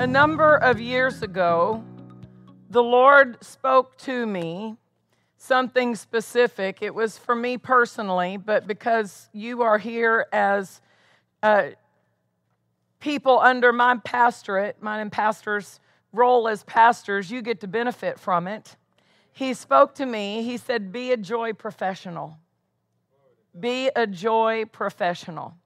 [0.00, 1.84] A number of years ago,
[2.70, 4.76] the Lord spoke to me
[5.36, 6.78] something specific.
[6.80, 10.80] It was for me personally, but because you are here as
[11.42, 11.72] uh,
[12.98, 15.80] people under my pastorate, my pastor's
[16.14, 18.76] role as pastors, you get to benefit from it.
[19.34, 20.42] He spoke to me.
[20.44, 22.38] He said, Be a joy professional.
[23.60, 25.59] Be a joy professional.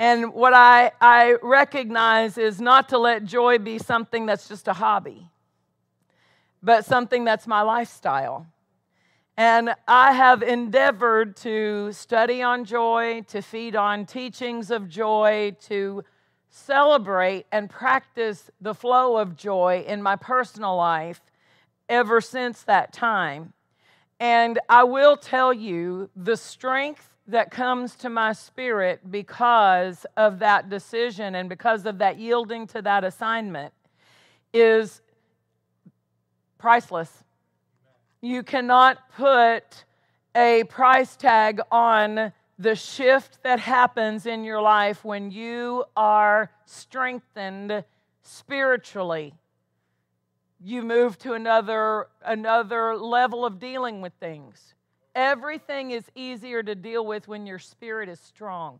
[0.00, 4.72] And what I, I recognize is not to let joy be something that's just a
[4.72, 5.28] hobby,
[6.62, 8.46] but something that's my lifestyle.
[9.36, 16.02] And I have endeavored to study on joy, to feed on teachings of joy, to
[16.48, 21.20] celebrate and practice the flow of joy in my personal life
[21.90, 23.52] ever since that time.
[24.18, 30.68] And I will tell you the strength that comes to my spirit because of that
[30.68, 33.72] decision and because of that yielding to that assignment
[34.52, 35.00] is
[36.58, 37.24] priceless.
[38.20, 39.84] You cannot put
[40.34, 47.84] a price tag on the shift that happens in your life when you are strengthened
[48.22, 49.34] spiritually
[50.62, 54.74] you move to another another level of dealing with things
[55.14, 58.78] Everything is easier to deal with when your spirit is strong.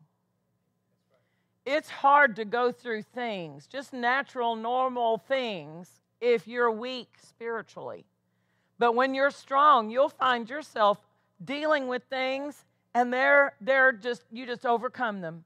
[1.67, 8.05] It's hard to go through things, just natural, normal things, if you're weak spiritually.
[8.79, 10.99] But when you're strong, you'll find yourself
[11.45, 12.65] dealing with things
[12.95, 15.45] and they're, they're just, you just overcome them.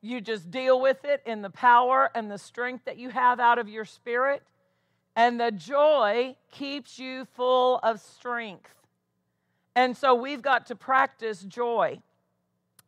[0.00, 3.58] You just deal with it in the power and the strength that you have out
[3.58, 4.42] of your spirit.
[5.14, 8.74] And the joy keeps you full of strength.
[9.74, 11.98] And so we've got to practice joy.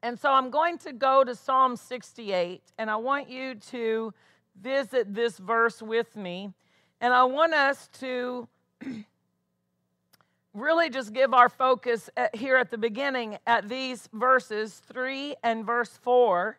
[0.02, 4.12] And so I'm going to go to Psalm 68, and I want you to
[4.60, 6.52] visit this verse with me.
[7.00, 8.46] And I want us to
[10.54, 15.64] really just give our focus at, here at the beginning at these verses 3 and
[15.64, 16.58] verse 4,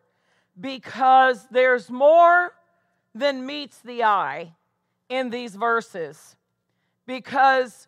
[0.59, 2.55] because there's more
[3.13, 4.53] than meets the eye
[5.07, 6.35] in these verses.
[7.05, 7.87] Because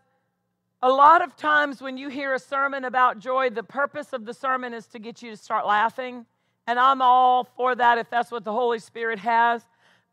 [0.88, 4.34] a lot of times when you hear a sermon about joy, the purpose of the
[4.34, 6.26] sermon is to get you to start laughing.
[6.66, 9.64] And I'm all for that if that's what the Holy Spirit has.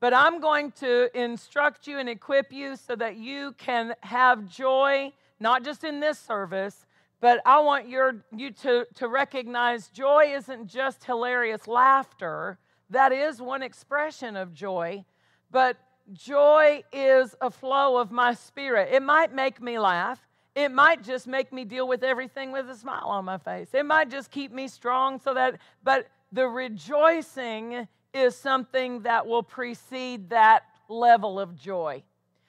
[0.00, 5.12] But I'm going to instruct you and equip you so that you can have joy,
[5.38, 6.86] not just in this service,
[7.20, 12.58] but I want your, you to, to recognize joy isn't just hilarious laughter.
[12.90, 15.04] That is one expression of joy.
[15.52, 15.76] But
[16.12, 18.88] joy is a flow of my spirit.
[18.92, 20.23] It might make me laugh.
[20.54, 23.69] It might just make me deal with everything with a smile on my face.
[23.72, 29.43] It might just keep me strong so that, but the rejoicing is something that will
[29.43, 32.03] precede that level of joy.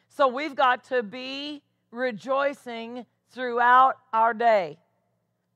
[0.09, 4.77] So we've got to be rejoicing throughout our day.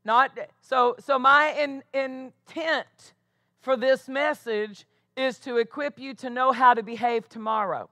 [0.03, 3.13] Not so so my in, intent
[3.61, 7.89] for this message is to equip you to know how to behave tomorrow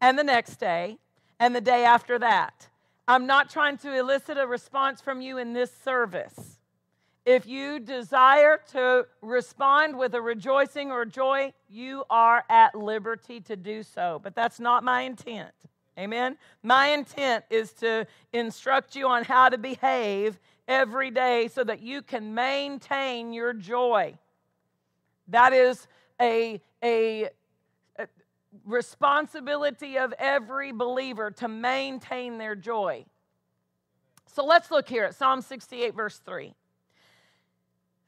[0.00, 0.98] and the next day
[1.38, 2.69] and the day after that
[3.10, 6.60] I'm not trying to elicit a response from you in this service.
[7.26, 13.56] If you desire to respond with a rejoicing or joy, you are at liberty to
[13.56, 14.20] do so.
[14.22, 15.50] But that's not my intent.
[15.98, 16.38] Amen?
[16.62, 20.38] My intent is to instruct you on how to behave
[20.68, 24.14] every day so that you can maintain your joy.
[25.26, 25.88] That is
[26.20, 27.30] a, a
[28.64, 33.04] responsibility of every believer to maintain their joy.
[34.26, 36.46] So let's look here at Psalm 68, verse 3.
[36.46, 36.54] It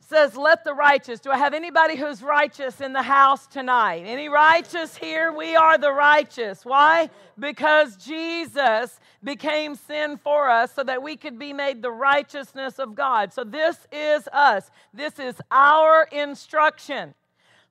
[0.00, 1.20] says, Let the righteous.
[1.20, 4.04] Do I have anybody who's righteous in the house tonight?
[4.06, 5.32] Any righteous here?
[5.32, 6.64] We are the righteous.
[6.64, 7.10] Why?
[7.38, 12.94] Because Jesus became sin for us so that we could be made the righteousness of
[12.94, 13.32] God.
[13.32, 14.70] So this is us.
[14.92, 17.14] This is our instruction.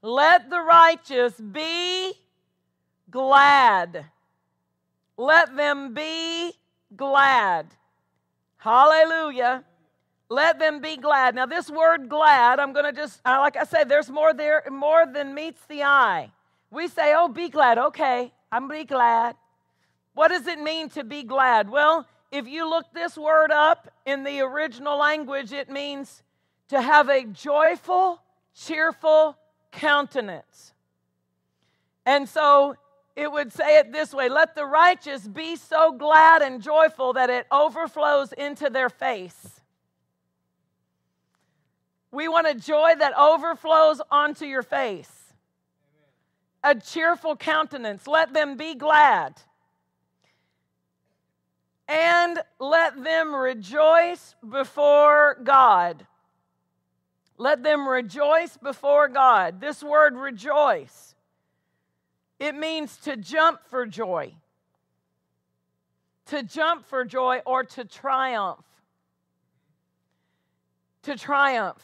[0.02, 2.14] Let the righteous be
[3.12, 4.06] glad.
[5.18, 6.54] Let them be
[6.96, 7.68] glad.
[8.58, 9.64] Hallelujah.
[10.30, 11.36] Let them be glad.
[11.36, 15.06] Now, this word glad, I'm going to just, like I said, there's more there, more
[15.06, 16.32] than meets the eye.
[16.72, 17.78] We say, oh, be glad.
[17.78, 19.36] Okay, I'm be glad.
[20.14, 21.70] What does it mean to be glad?
[21.70, 26.24] Well, if you look this word up in the original language, it means
[26.70, 28.22] to have a joyful,
[28.56, 29.38] cheerful
[29.72, 30.74] countenance.
[32.06, 32.78] And so
[33.22, 37.30] it would say it this way let the righteous be so glad and joyful that
[37.30, 39.62] it overflows into their face.
[42.12, 45.12] We want a joy that overflows onto your face,
[46.64, 48.08] a cheerful countenance.
[48.08, 49.40] Let them be glad.
[51.88, 56.08] And let them rejoice before God.
[57.38, 59.62] Let them rejoice before God.
[59.62, 61.16] This word rejoice,
[62.42, 64.34] it means to jump for joy.
[66.26, 68.66] To jump for joy or to triumph.
[71.04, 71.84] To triumph.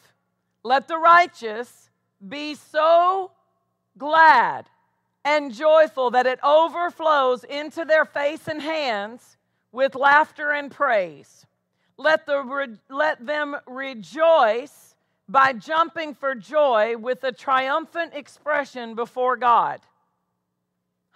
[0.64, 1.92] Let the righteous
[2.28, 3.30] be so
[4.00, 4.66] glad
[5.24, 9.38] and joyful that it overflows into their face and hands
[9.72, 11.46] with laughter and praise.
[11.98, 14.96] Let, the, let them rejoice
[15.30, 19.82] by jumping for joy with a triumphant expression before God.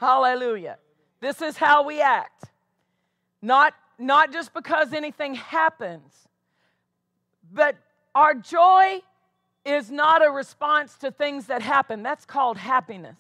[0.01, 0.80] Hallelujah.
[1.19, 2.45] This is how we act.
[3.39, 6.27] Not, not just because anything happens,
[7.53, 7.75] but
[8.15, 9.01] our joy
[9.63, 12.01] is not a response to things that happen.
[12.01, 13.19] That's called happiness.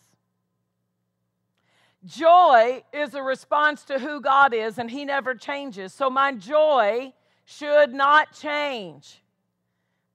[2.03, 5.93] Joy is a response to who God is, and He never changes.
[5.93, 7.13] So my joy
[7.45, 9.21] should not change.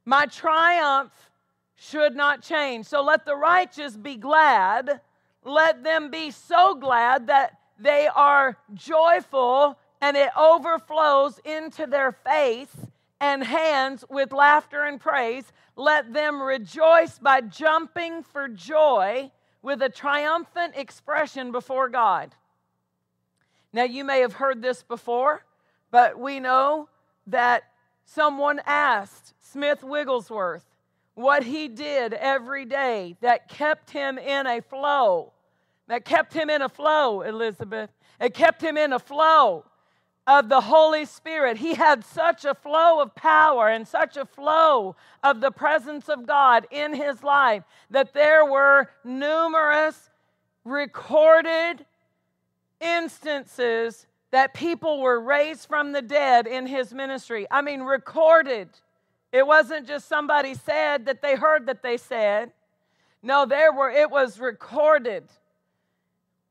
[0.04, 1.12] My triumph
[1.76, 2.86] should not change.
[2.86, 5.00] So let the righteous be glad.
[5.46, 12.74] Let them be so glad that they are joyful and it overflows into their face
[13.20, 15.44] and hands with laughter and praise.
[15.76, 19.30] Let them rejoice by jumping for joy
[19.62, 22.34] with a triumphant expression before God.
[23.72, 25.44] Now, you may have heard this before,
[25.92, 26.88] but we know
[27.28, 27.62] that
[28.04, 30.64] someone asked Smith Wigglesworth
[31.14, 35.32] what he did every day that kept him in a flow.
[35.88, 37.90] That kept him in a flow, Elizabeth.
[38.20, 39.64] It kept him in a flow
[40.26, 41.56] of the Holy Spirit.
[41.56, 46.26] He had such a flow of power and such a flow of the presence of
[46.26, 50.10] God in his life that there were numerous
[50.64, 51.86] recorded
[52.80, 57.46] instances that people were raised from the dead in his ministry.
[57.50, 58.68] I mean, recorded.
[59.32, 62.50] It wasn't just somebody said that they heard that they said.
[63.22, 65.24] No, there were, it was recorded.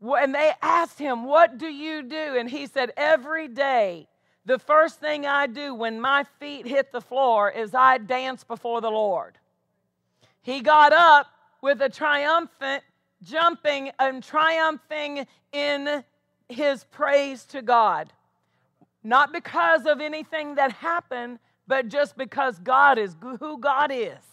[0.01, 2.38] And they asked him, What do you do?
[2.38, 4.07] And he said, Every day,
[4.45, 8.81] the first thing I do when my feet hit the floor is I dance before
[8.81, 9.38] the Lord.
[10.42, 11.27] He got up
[11.62, 12.83] with a triumphant
[13.24, 16.03] jumping and triumphing in
[16.48, 18.13] his praise to God.
[19.03, 24.24] Not because of anything that happened, but just because God is who God is.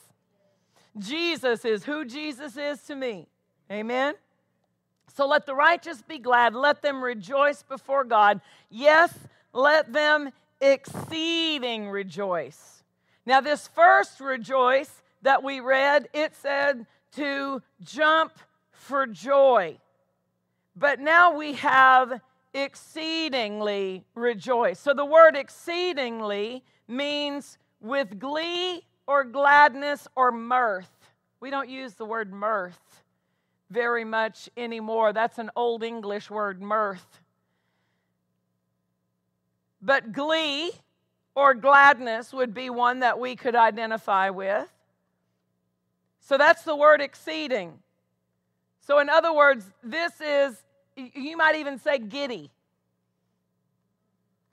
[0.98, 3.28] Jesus is who Jesus is to me.
[3.70, 4.14] Amen.
[5.14, 8.40] So let the righteous be glad, let them rejoice before God.
[8.70, 9.12] Yes,
[9.52, 10.30] let them
[10.60, 12.82] exceeding rejoice.
[13.26, 16.86] Now, this first rejoice that we read, it said
[17.16, 18.32] to jump
[18.70, 19.78] for joy.
[20.74, 22.20] But now we have
[22.54, 24.80] exceedingly rejoice.
[24.80, 30.90] So the word exceedingly means with glee or gladness or mirth.
[31.40, 33.01] We don't use the word mirth
[33.72, 35.12] very much anymore.
[35.12, 37.20] That's an old English word, mirth.
[39.80, 40.70] But glee
[41.34, 44.68] or gladness would be one that we could identify with.
[46.20, 47.78] So that's the word exceeding.
[48.86, 50.62] So, in other words, this is,
[50.96, 52.50] you might even say giddy.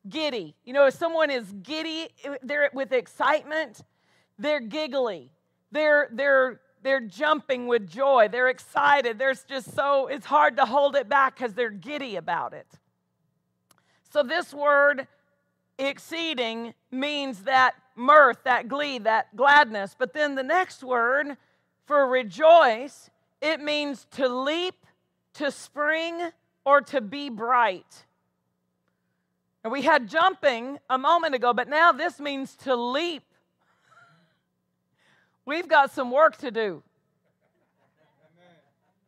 [0.08, 0.56] Giddy.
[0.66, 3.82] You know, if someone is giddy, eh, they're with excitement,
[4.38, 5.32] they're giggly.
[5.72, 8.28] They're, they're they're jumping with joy.
[8.32, 9.20] They're excited.
[9.20, 12.68] There's just so, it's hard to hold it back because they're giddy about it.
[14.12, 15.08] So, this word
[15.78, 19.96] exceeding means that mirth, that glee, that gladness.
[19.98, 21.38] But then the next word
[21.86, 23.10] for rejoice,
[23.42, 24.76] it means to leap,
[25.36, 26.30] to spring,
[26.66, 28.06] or to be bright.
[29.64, 33.24] And we had jumping a moment ago, but now this means to leap
[35.50, 36.84] We've got some work to do.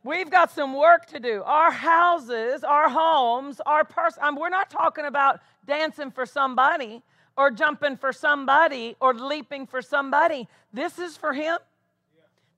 [0.04, 1.44] We've got some work to do.
[1.46, 4.36] Our houses, our homes, our person.
[4.36, 7.04] We're not talking about dancing for somebody
[7.38, 10.48] or jumping for somebody or leaping for somebody.
[10.74, 11.60] This is for Him.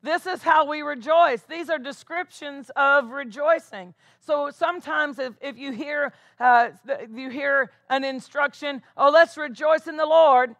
[0.01, 1.41] This is how we rejoice.
[1.41, 3.93] These are descriptions of rejoicing.
[4.21, 6.69] So sometimes, if, if you hear uh,
[7.13, 10.55] you hear an instruction, oh, let's rejoice in the Lord,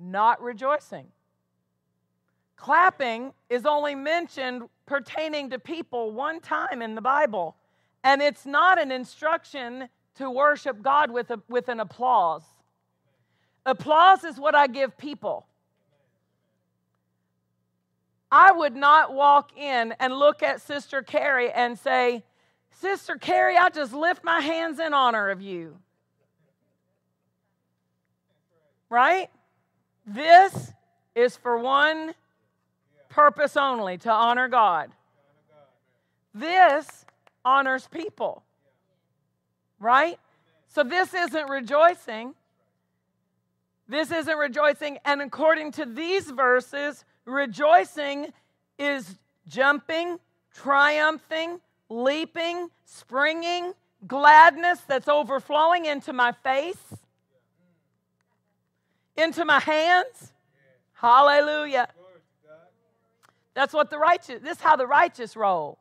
[0.00, 1.06] not rejoicing.
[2.56, 7.56] Clapping is only mentioned pertaining to people one time in the Bible,
[8.02, 12.42] and it's not an instruction to worship God with, a, with an applause.
[13.64, 15.46] Applause is what I give people.
[18.32, 22.22] I would not walk in and look at Sister Carrie and say,
[22.70, 25.76] Sister Carrie, I just lift my hands in honor of you.
[28.88, 29.30] Right?
[30.06, 30.72] This
[31.14, 32.14] is for one
[33.08, 34.90] purpose only to honor God.
[36.34, 37.04] This
[37.44, 38.42] honors people.
[39.78, 40.18] Right?
[40.68, 42.34] So this isn't rejoicing.
[43.88, 44.98] This isn't rejoicing.
[45.04, 48.32] And according to these verses, Rejoicing
[48.78, 50.18] is jumping,
[50.54, 53.72] triumphing, leaping, springing,
[54.06, 56.82] gladness that's overflowing into my face,
[59.20, 60.32] into my hands.
[60.94, 61.88] Hallelujah.
[63.54, 65.78] That's what the righteous, this is how the righteous roll.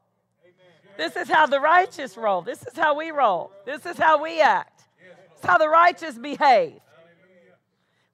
[0.97, 2.41] This is how the righteous roll.
[2.41, 3.51] This is how we roll.
[3.65, 4.83] This is how we act.
[4.99, 6.79] This is how the righteous behave.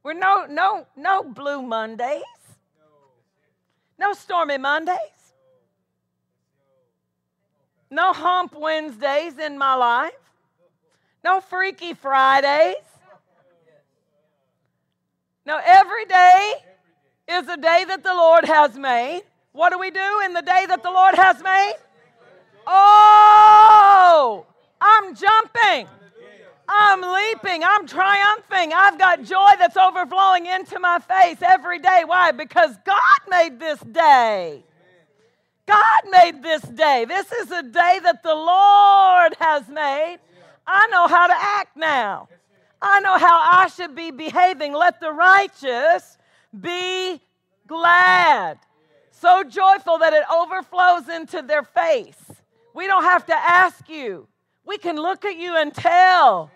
[0.03, 2.21] We're no, no, no blue Mondays.
[3.97, 4.97] No stormy Mondays.
[7.89, 10.13] No hump Wednesdays in my life.
[11.23, 12.75] No freaky Fridays.
[15.45, 16.53] No, every day
[17.27, 19.23] is a day that the Lord has made.
[19.51, 21.75] What do we do in the day that the Lord has made?
[22.67, 24.45] Oh,
[24.81, 25.87] I'm jumping.
[26.67, 27.63] I'm leaping.
[27.63, 28.73] I'm triumphing.
[28.73, 32.03] I've got joy that's overflowing into my face every day.
[32.05, 32.31] Why?
[32.31, 34.63] Because God made this day.
[35.67, 37.05] God made this day.
[37.07, 40.17] This is a day that the Lord has made.
[40.65, 42.29] I know how to act now.
[42.87, 44.73] I know how I should be behaving.
[44.73, 46.17] Let the righteous
[46.59, 47.19] be
[47.65, 48.59] glad.
[49.11, 52.23] So joyful that it overflows into their face.
[52.75, 54.27] We don't have to ask you.
[54.65, 56.51] We can look at you and tell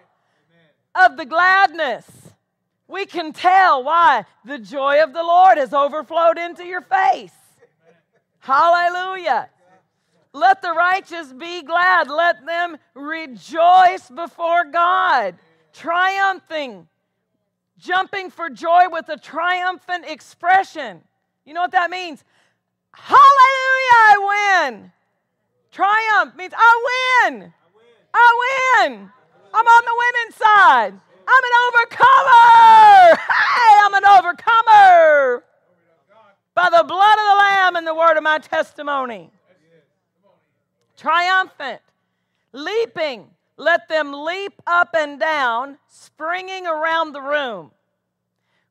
[0.94, 2.06] of the gladness.
[2.88, 7.34] We can tell why the joy of the Lord has overflowed into your face.
[8.40, 9.50] Hallelujah.
[10.34, 12.08] Let the righteous be glad.
[12.10, 15.36] Let them rejoice before God,
[15.74, 16.88] triumphing,
[17.78, 21.02] jumping for joy with a triumphant expression.
[21.46, 22.24] You know what that means?
[22.94, 24.92] Hallelujah, I win.
[25.72, 27.54] Triumph means I win.
[28.14, 29.10] I win.
[29.54, 31.00] I'm on the winning side.
[31.28, 33.16] I'm an overcomer.
[33.60, 35.44] Hey, I'm an overcomer
[36.56, 39.30] by the blood of the Lamb and the word of my testimony.
[40.98, 41.82] Triumphant,
[42.52, 43.30] leaping.
[43.60, 47.72] Let them leap up and down, springing around the room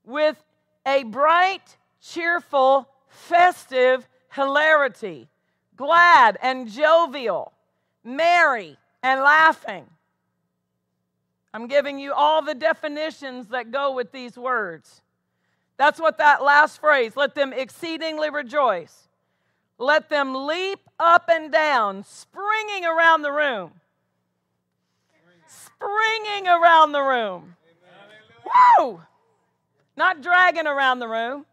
[0.02, 0.42] with
[0.87, 5.28] a bright, cheerful, festive hilarity,
[5.76, 7.52] glad and jovial,
[8.02, 9.85] merry and laughing.
[11.52, 15.02] I'm giving you all the definitions that go with these words.
[15.76, 19.09] That's what that last phrase, let them exceedingly rejoice.
[19.76, 23.73] Let them leap up and down, springing around the room.
[25.78, 27.56] Springing around the room.
[28.44, 29.00] Whoa!
[29.97, 31.47] Not dragging around the room.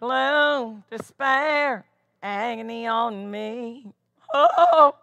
[0.00, 1.84] Gloom, despair,
[2.22, 3.86] agony on me.
[4.32, 4.96] Oh,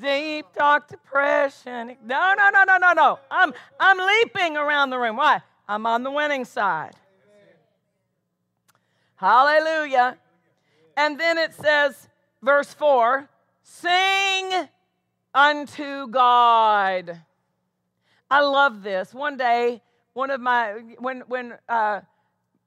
[0.00, 1.96] deep, dark depression.
[2.04, 3.18] No, no, no, no, no, no.
[3.30, 5.16] I'm, I'm leaping around the room.
[5.16, 5.40] Why?
[5.68, 6.94] I'm on the winning side.
[9.16, 10.18] Hallelujah.
[10.96, 12.08] And then it says,
[12.42, 13.28] verse 4
[13.62, 14.68] sing
[15.34, 17.20] unto God.
[18.30, 19.12] I love this.
[19.12, 19.82] One day,
[20.12, 22.00] one of my, when, when, uh,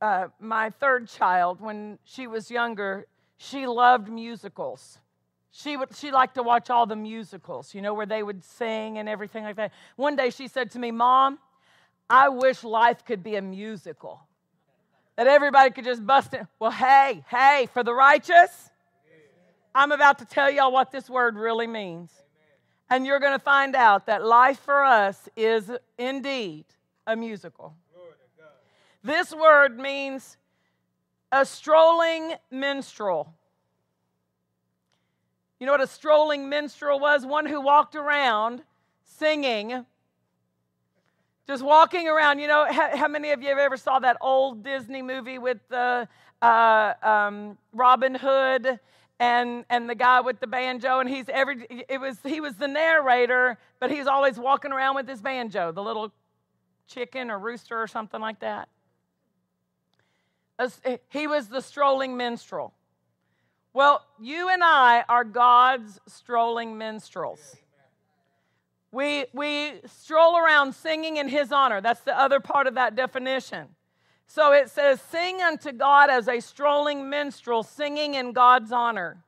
[0.02, 5.00] uh, my third child, when she was younger, she loved musicals.
[5.52, 8.98] She, would, she liked to watch all the musicals, you know, where they would sing
[8.98, 9.72] and everything like that.
[9.96, 11.40] One day she said to me, Mom,
[12.10, 14.22] I wish life could be a musical.
[15.16, 16.46] That everybody could just bust it.
[16.60, 18.72] Well, hey, hey, for the righteous,
[19.76, 22.12] I'm about to tell y'all what this word really means.
[22.90, 26.66] And you're going to find out that life for us is indeed
[27.08, 27.76] a musical.
[29.04, 30.38] This word means
[31.32, 33.34] a strolling minstrel
[35.64, 37.26] you know what a strolling minstrel was?
[37.26, 38.64] One who walked around
[39.06, 39.86] singing
[41.48, 42.40] Just walking around.
[42.40, 45.60] You know, how, how many of you have ever saw that old Disney movie with
[45.70, 46.10] the
[46.42, 48.78] uh, um, Robin Hood
[49.24, 51.00] and and the guy with the banjo?
[51.00, 55.08] And he's every it was he was the narrator, but he's always walking around with
[55.08, 56.12] his banjo, the little
[56.88, 58.70] chicken or rooster or something like that.
[61.10, 62.74] He was the strolling minstrel.
[63.74, 67.56] Well, you and I are God's strolling minstrels.
[68.92, 71.82] We, we stroll around singing in His honor.
[71.82, 73.70] That's the other part of that definition.
[74.28, 79.24] So it says, Sing unto God as a strolling minstrel, singing in God's honor.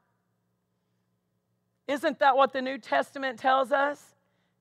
[1.88, 4.16] Isn't that what the New Testament tells us?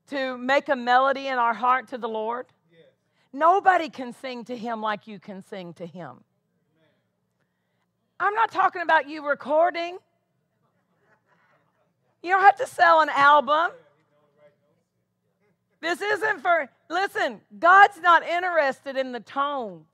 [0.09, 2.47] To make a melody in our heart to the Lord?
[2.71, 2.83] Yes.
[3.33, 6.23] Nobody can sing to Him like you can sing to Him.
[8.21, 9.99] I'm not talking about you recording.
[12.23, 13.71] You don't have to sell an album.
[15.81, 19.85] This isn't for, listen, God's not interested in the tone.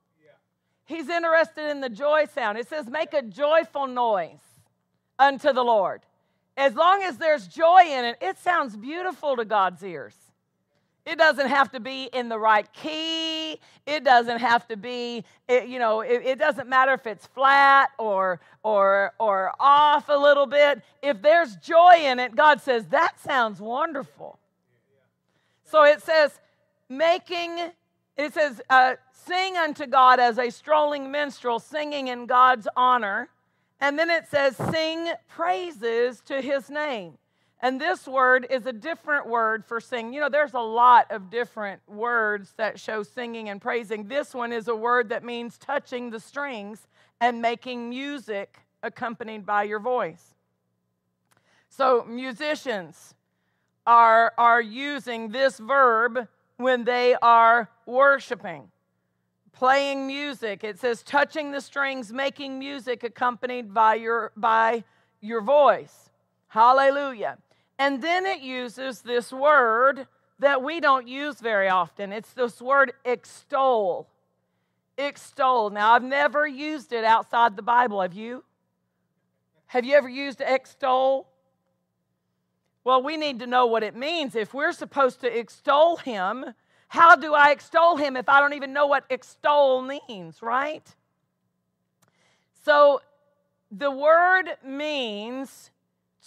[0.90, 2.58] He's interested in the joy sound.
[2.58, 4.42] It says, make a joyful noise
[5.20, 6.00] unto the Lord.
[6.56, 10.16] As long as there's joy in it, it sounds beautiful to God's ears.
[11.06, 13.60] It doesn't have to be in the right key.
[13.86, 17.90] It doesn't have to be, it, you know, it, it, doesn't matter if it's flat
[17.96, 20.82] or, or, or off a little bit.
[21.02, 24.40] If there's joy in it, God says, that sounds wonderful.
[25.62, 26.32] So it says,
[26.88, 27.70] making,
[28.20, 33.30] it says, uh, sing unto God as a strolling minstrel, singing in God's honor.
[33.80, 37.16] And then it says, sing praises to his name.
[37.62, 40.12] And this word is a different word for sing.
[40.12, 44.06] You know, there's a lot of different words that show singing and praising.
[44.06, 46.86] This one is a word that means touching the strings
[47.20, 50.34] and making music accompanied by your voice.
[51.68, 53.14] So, musicians
[53.86, 58.70] are, are using this verb when they are worshiping,
[59.52, 60.64] playing music.
[60.64, 64.84] It says touching the strings, making music accompanied by your, by
[65.20, 66.10] your voice.
[66.48, 67.38] Hallelujah.
[67.78, 70.06] And then it uses this word
[70.38, 72.12] that we don't use very often.
[72.12, 74.08] It's this word extol.
[74.98, 75.70] Extol.
[75.70, 78.00] Now, I've never used it outside the Bible.
[78.00, 78.44] Have you?
[79.66, 81.28] Have you ever used extol?
[82.82, 84.34] Well, we need to know what it means.
[84.34, 86.44] If we're supposed to extol him,
[86.90, 90.82] how do I extol him if I don't even know what extol means, right?
[92.64, 93.00] So
[93.70, 95.70] the word means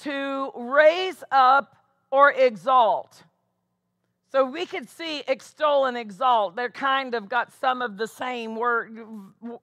[0.04, 1.76] to raise up
[2.12, 3.23] or exalt.
[4.32, 6.56] So we could see extol and exalt.
[6.56, 9.06] They're kind of got some of the same word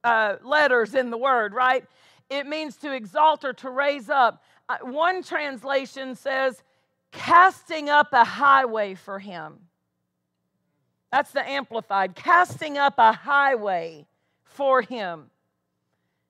[0.04, 1.82] uh, letters in the word, right?
[2.28, 4.44] It means to exalt or to raise up.
[4.68, 6.62] Uh, one translation says,
[7.10, 9.60] casting up a highway for him.
[11.10, 14.06] That's the amplified, casting up a highway
[14.44, 15.30] for him.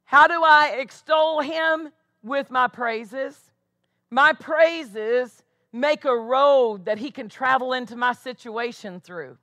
[0.04, 1.90] How do I extol him?
[2.22, 3.38] With my praises.
[4.10, 9.38] My praises make a road that he can travel into my situation through.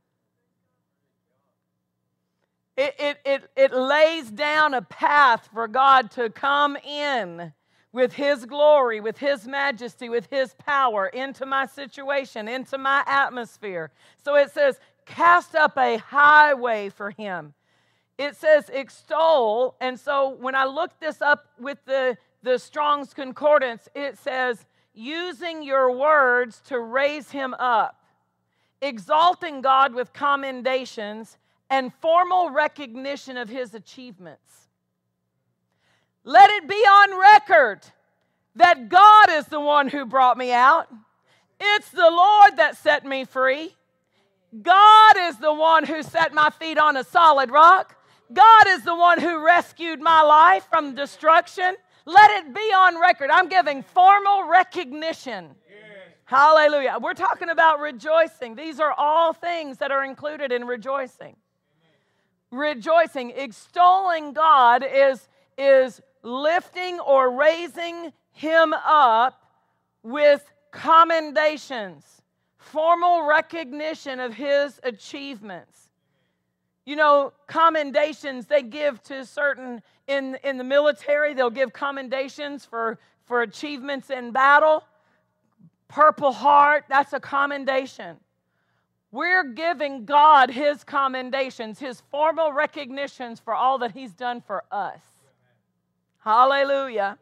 [2.75, 7.51] It, it, it, it lays down a path for God to come in
[7.91, 13.89] with his glory, with his majesty, with his power into my situation, into my atmosphere.
[14.23, 17.53] So it says, cast up a highway for him.
[18.17, 19.75] It says extol.
[19.81, 25.63] And so when I looked this up with the the Strong's Concordance, it says, using
[25.63, 28.03] your words to raise him up,
[28.81, 31.37] exalting God with commendations
[31.69, 34.69] and formal recognition of his achievements.
[36.23, 37.81] Let it be on record
[38.55, 40.87] that God is the one who brought me out.
[41.59, 43.75] It's the Lord that set me free.
[44.61, 47.95] God is the one who set my feet on a solid rock.
[48.31, 51.75] God is the one who rescued my life from destruction.
[52.05, 53.29] Let it be on record.
[53.29, 55.55] I'm giving formal recognition.
[56.25, 56.97] Hallelujah.
[57.01, 58.55] We're talking about rejoicing.
[58.55, 61.35] These are all things that are included in rejoicing.
[62.51, 69.41] Rejoicing, extolling God is, is lifting or raising Him up
[70.03, 72.16] with commendations,
[72.71, 75.89] formal recognition of His achievements.
[76.85, 82.97] You know, commendations they give to certain in, in the military, they'll give commendations for,
[83.25, 84.83] for achievements in battle.
[85.89, 88.17] Purple Heart, that's a commendation.
[89.11, 95.01] We're giving God His commendations, His formal recognitions for all that He's done for us.
[96.19, 97.17] Hallelujah.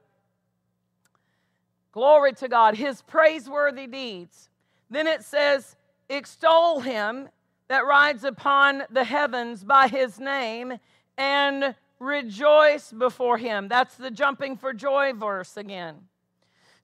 [1.92, 4.50] Glory to God, His praiseworthy deeds.
[4.90, 5.76] Then it says,
[6.10, 7.30] extol Him.
[7.68, 10.78] that rides upon the heavens by his name
[11.18, 13.68] and rejoice before him.
[13.68, 15.96] That's the jumping for joy verse again.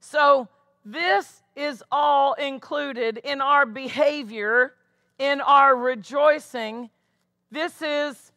[0.00, 0.48] So,
[0.84, 4.74] this is all included in our behavior,
[5.18, 6.90] in our rejoicing.
[7.52, 8.32] This is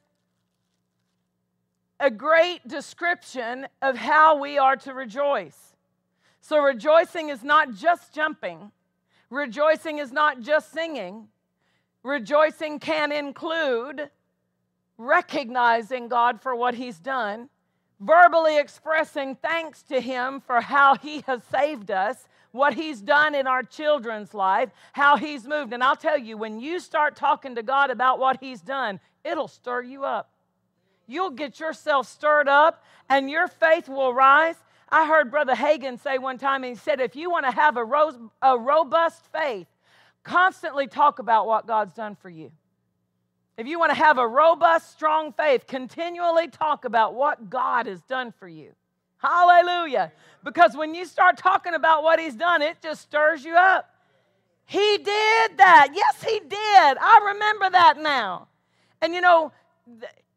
[2.00, 5.58] a great description of how we are to rejoice.
[6.42, 8.72] So, rejoicing is not just jumping,
[9.30, 11.28] rejoicing is not just singing.
[12.04, 14.10] Rejoicing can include
[14.98, 17.50] recognizing God for what He's done,
[18.00, 23.48] verbally expressing thanks to Him for how He has saved us, what He's done in
[23.48, 25.74] our children's life, how He's moved.
[25.74, 29.48] And I'll tell you, when you start talking to God about what He's done, it'll
[29.48, 30.30] stir you up.
[31.08, 34.56] You'll get yourself stirred up and your faith will rise.
[34.90, 37.84] I heard Brother Hagin say one time, he said, if you want to have a,
[37.84, 39.68] ro- a robust faith,
[40.24, 42.52] constantly talk about what God's done for you.
[43.58, 48.02] If you want to have a robust, strong faith, continually talk about what God has
[48.02, 48.72] done for you.
[49.18, 50.12] Hallelujah.
[50.44, 53.90] Because when you start talking about what He's done, it just stirs you up.
[54.66, 55.90] He did that.
[55.94, 56.52] Yes, He did.
[56.52, 58.48] I remember that now.
[59.02, 59.52] And you know,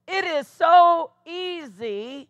[0.06, 2.28] it is so easy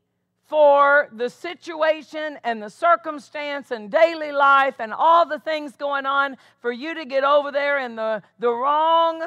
[0.48, 6.36] for the situation and the circumstance and daily life and all the things going on
[6.60, 9.26] for you to get over there in the, the wrong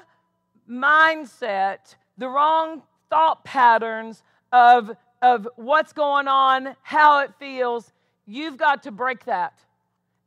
[0.69, 7.93] mindset, the wrong thought patterns of, of what's going on, how it feels,
[8.25, 9.53] you've got to break that.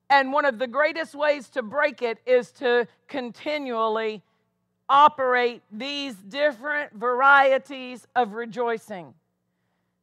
[0.08, 4.22] And one of the greatest ways to break it is to continually
[4.88, 9.14] operate these different varieties of rejoicing.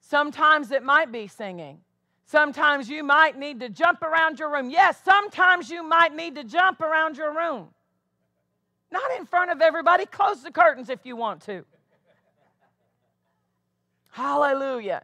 [0.02, 1.80] Sometimes it might be singing.
[2.26, 4.70] Sometimes you might need to jump around your room.
[4.70, 7.68] Yes, sometimes you might need to jump around your room.
[8.92, 10.06] Not in front of everybody.
[10.06, 11.66] Close the curtains if you want to.
[14.10, 15.04] Hallelujah.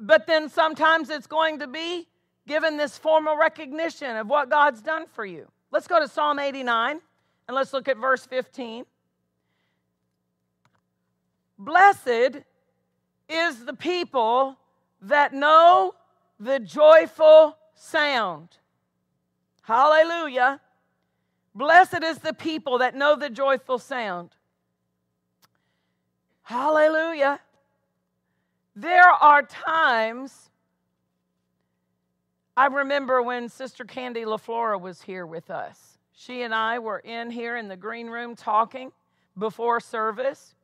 [0.00, 2.06] But then sometimes it's going to be
[2.46, 5.48] given this formal recognition of what God's done for you.
[5.70, 7.00] Let's go to Psalm 89
[7.48, 8.84] and let's look at verse 15.
[11.58, 12.42] Blessed
[13.28, 14.56] is the people
[15.02, 15.94] that know
[16.38, 18.48] the joyful sound.
[19.62, 20.60] Hallelujah.
[21.54, 24.30] Blessed is the people that know the joyful sound.
[26.42, 27.40] Hallelujah.
[28.76, 30.50] There are times,
[32.56, 35.98] I remember when Sister Candy LaFlora was here with us.
[36.12, 38.92] She and I were in here in the green room talking
[39.38, 40.54] before service.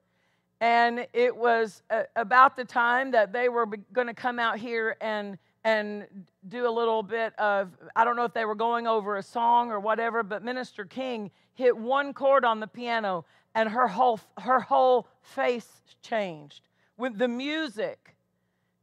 [0.62, 4.96] And it was uh, about the time that they were going to come out here
[5.00, 6.06] and and
[6.48, 9.72] do a little bit of I don't know if they were going over a song
[9.72, 13.24] or whatever, but Minister King hit one chord on the piano
[13.56, 16.68] and her whole her whole face changed.
[16.96, 18.14] With the music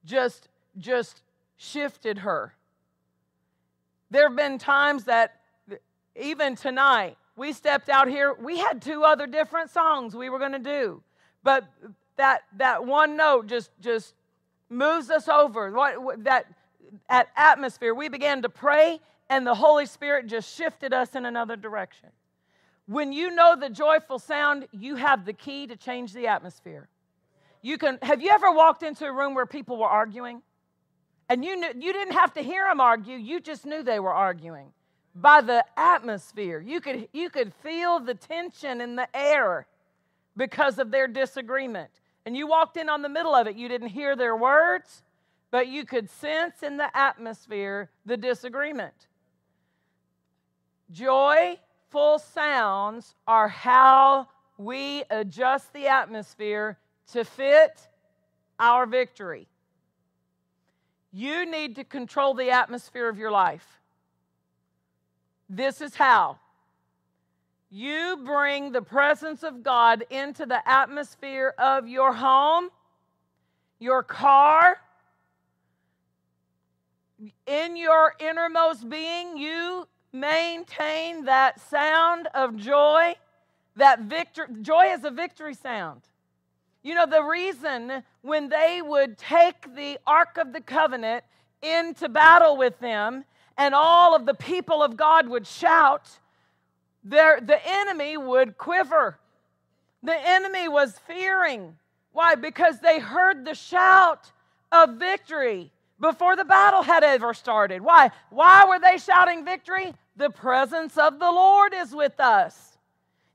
[0.03, 1.21] just just
[1.55, 2.55] shifted her.
[4.11, 5.39] There have been times that
[6.13, 10.51] even tonight we stepped out here, we had two other different songs we were going
[10.51, 11.01] to do.
[11.43, 11.65] But
[12.17, 14.13] that that one note just just
[14.69, 15.71] moves us over.
[15.71, 16.45] What that
[17.09, 18.99] at atmosphere, we began to pray,
[19.29, 22.09] and the Holy Spirit just shifted us in another direction.
[22.87, 26.87] When you know the joyful sound, you have the key to change the atmosphere.
[27.61, 30.41] You can have you ever walked into a room where people were arguing?
[31.29, 34.13] And you knew, you didn't have to hear them argue, you just knew they were
[34.13, 34.73] arguing.
[35.13, 36.59] By the atmosphere.
[36.59, 39.67] You could you could feel the tension in the air
[40.39, 41.91] because of their disagreement.
[42.25, 43.57] And you walked in on the middle of it.
[43.57, 45.03] You didn't hear their words,
[45.51, 48.93] but you could sense in the atmosphere the disagreement.
[50.91, 56.77] Joyful sounds are how we adjust the atmosphere
[57.11, 57.87] to fit
[58.59, 59.47] our victory.
[61.11, 63.81] You need to control the atmosphere of your life.
[65.49, 66.37] This is how.
[67.71, 72.69] You bring the presence of God into the atmosphere of your home,
[73.79, 74.77] your car,
[77.45, 83.15] in your innermost being, you maintain that sound of joy.
[83.75, 86.01] That victory, joy is a victory sound.
[86.81, 91.23] You know, the reason when they would take the Ark of the Covenant
[91.61, 93.25] into battle with them
[93.57, 96.19] and all of the people of God would shout,
[97.03, 99.17] there, the enemy would quiver.
[100.03, 101.75] The enemy was fearing.
[102.11, 102.35] Why?
[102.35, 104.31] Because they heard the shout
[104.71, 107.81] of victory before the battle had ever started.
[107.81, 108.11] Why?
[108.29, 109.93] Why were they shouting victory?
[110.15, 112.77] The presence of the Lord is with us.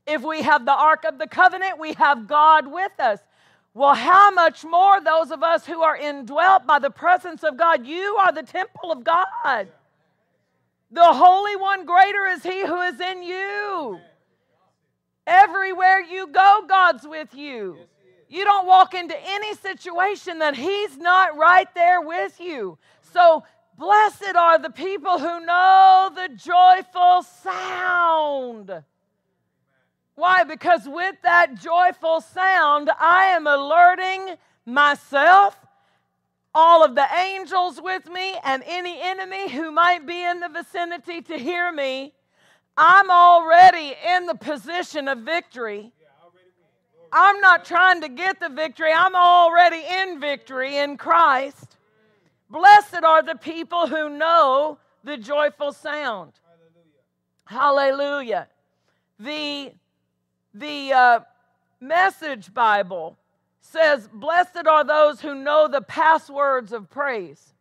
[0.07, 3.19] If we have the Ark of the Covenant, we have God with us.
[3.73, 7.85] Well, how much more those of us who are indwelt by the presence of God?
[7.85, 9.67] You are the temple of God.
[10.95, 13.99] The Holy One, greater is He who is in you.
[15.27, 17.77] Everywhere you go, God's with you.
[18.29, 22.77] You don't walk into any situation that He's not right there with you.
[23.11, 23.43] So,
[23.77, 28.71] blessed are the people who know the joyful sound.
[30.15, 30.45] Why?
[30.45, 35.59] Because with that joyful sound, I am alerting myself,
[36.55, 41.21] all of the angels with me, and any enemy who might be in the vicinity
[41.21, 42.13] to hear me.
[42.77, 45.91] I'm already in the position of victory.
[47.11, 51.77] I'm not trying to get the victory, I'm already in victory in Christ.
[52.49, 56.33] Blessed are the people who know the joyful sound.
[57.45, 58.47] Hallelujah.
[59.19, 59.73] The
[60.53, 61.19] the uh,
[61.81, 63.17] Message Bible
[63.71, 67.53] says, Blessed are those who know the passwords of praise.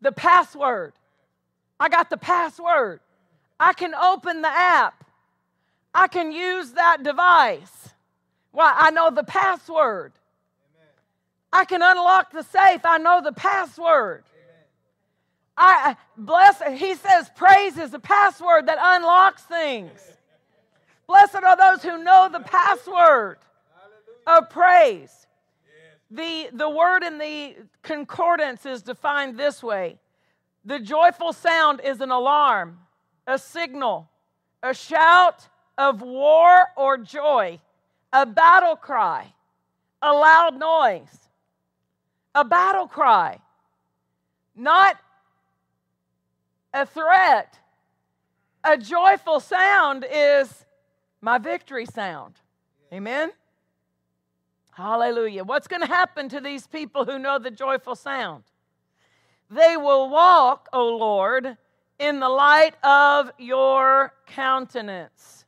[0.00, 0.92] The password.
[1.78, 3.00] I got the password.
[3.58, 5.04] I can open the app.
[5.94, 7.90] I can use that device.
[8.50, 8.74] Why?
[8.76, 10.12] I know the password.
[11.52, 12.80] I can unlock the safe.
[12.84, 14.24] I know the password.
[15.56, 16.62] I bless.
[16.80, 20.00] He says praise is a password that unlocks things.
[21.12, 23.36] Blessed are those who know the password
[24.26, 25.26] of praise.
[26.10, 29.98] The, the word in the concordance is defined this way
[30.64, 32.78] the joyful sound is an alarm,
[33.26, 34.08] a signal,
[34.62, 35.46] a shout
[35.76, 37.60] of war or joy,
[38.10, 39.34] a battle cry,
[40.00, 41.18] a loud noise.
[42.34, 43.38] A battle cry,
[44.56, 44.96] not
[46.72, 47.58] a threat.
[48.64, 50.64] A joyful sound is
[51.22, 52.34] my victory sound.
[52.92, 53.30] Amen?
[54.72, 55.44] Hallelujah.
[55.44, 58.42] What's going to happen to these people who know the joyful sound?
[59.48, 61.56] They will walk, O Lord,
[61.98, 65.44] in the light of your countenance.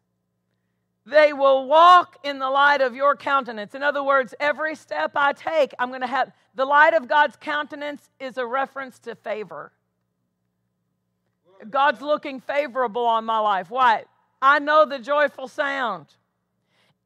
[1.07, 3.75] They will walk in the light of your countenance.
[3.75, 7.37] In other words, every step I take, I'm going to have the light of God's
[7.37, 9.73] countenance is a reference to favor.
[11.69, 13.71] God's looking favorable on my life.
[13.71, 14.05] Why?
[14.45, 16.07] I know the joyful sound.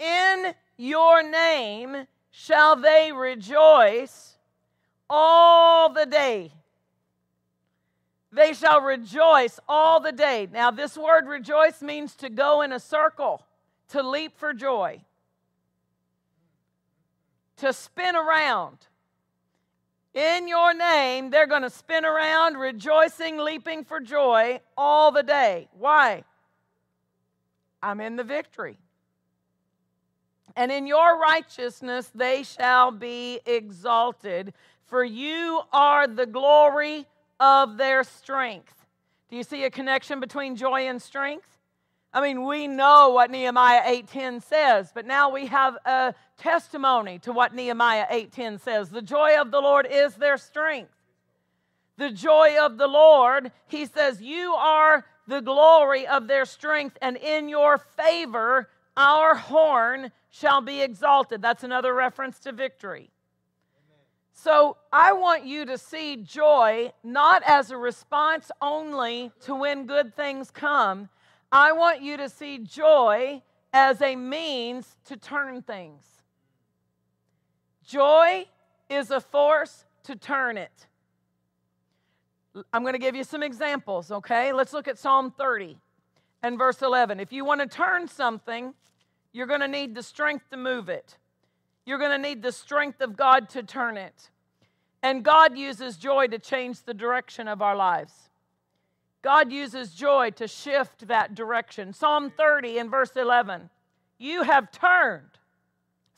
[0.01, 4.37] In your name shall they rejoice
[5.09, 6.51] all the day.
[8.33, 10.49] They shall rejoice all the day.
[10.53, 13.47] Now, this word rejoice means to go in a circle,
[13.91, 15.01] to leap for joy,
[17.59, 18.79] to spin around.
[20.13, 25.69] In your name, they're going to spin around, rejoicing, leaping for joy all the day.
[25.79, 26.25] Why?
[27.83, 28.79] I'm in the victory.
[30.57, 34.55] And in your righteousness they shall be exalted,
[34.87, 37.07] for you are the glory
[37.39, 38.75] of their strength.
[39.31, 41.59] Do you see a connection between joy and strength?
[42.13, 47.33] I mean, we know what Nehemiah 8:10 says, but now we have a testimony to
[47.33, 48.89] what Nehemiah 8:10 says.
[48.89, 50.95] The joy of the Lord is their strength.
[51.99, 57.17] The joy of the Lord, he says, you are the glory of their strength, and
[57.17, 61.41] in your favor our horn shall be exalted.
[61.41, 63.11] That's another reference to victory.
[64.33, 70.17] So I want you to see joy not as a response only to when good
[70.17, 71.09] things come.
[71.53, 76.05] I want you to see joy as a means to turn things.
[77.87, 78.47] Joy
[78.91, 80.88] is a force to turn it.
[82.73, 84.53] I'm going to give you some examples, okay?
[84.53, 85.77] Let's look at Psalm 30
[86.43, 87.21] and verse 11.
[87.21, 88.75] If you want to turn something,
[89.33, 91.17] you're going to need the strength to move it.
[91.85, 94.31] You're going to need the strength of God to turn it.
[95.03, 98.13] And God uses joy to change the direction of our lives.
[99.23, 101.93] God uses joy to shift that direction.
[101.93, 103.71] Psalm 30 and verse 11
[104.19, 105.31] You have turned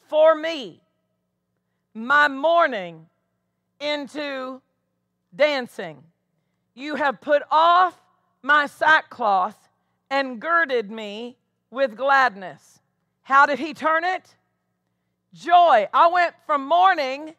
[0.08, 0.82] for me
[1.94, 3.06] my mourning
[3.80, 4.60] into
[5.34, 6.02] dancing.
[6.74, 8.00] You have put off
[8.42, 9.68] my sackcloth
[10.10, 11.36] and girded me
[11.70, 12.80] with gladness.
[13.22, 14.34] How did he turn it?
[15.32, 15.88] Joy.
[15.92, 17.34] I went from mourning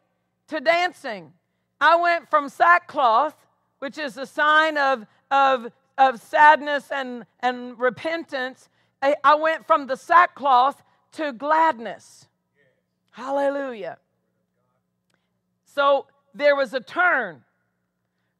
[0.48, 1.32] to dancing.
[1.80, 3.34] I went from sackcloth,
[3.78, 8.68] which is a sign of, of, of sadness and, and repentance.
[9.02, 12.28] I, I went from the sackcloth to gladness.
[13.10, 13.98] Hallelujah.
[15.64, 17.42] So there was a turn.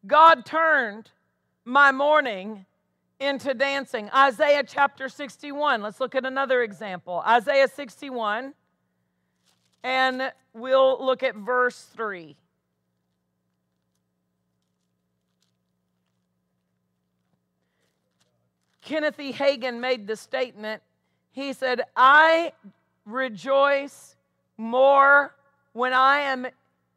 [0.07, 1.11] God turned
[1.65, 2.67] my mourning
[3.21, 4.11] into dancing.
[4.11, 5.81] Isaiah chapter 61.
[5.81, 7.23] Let's look at another example.
[7.27, 8.53] Isaiah 61,
[9.85, 12.37] and we'll look at verse 3.
[18.81, 19.33] Kenneth E.
[19.33, 20.83] Hagin made the statement.
[21.31, 22.53] He said, I
[23.07, 24.17] rejoice
[24.59, 25.35] more
[25.73, 26.49] when I am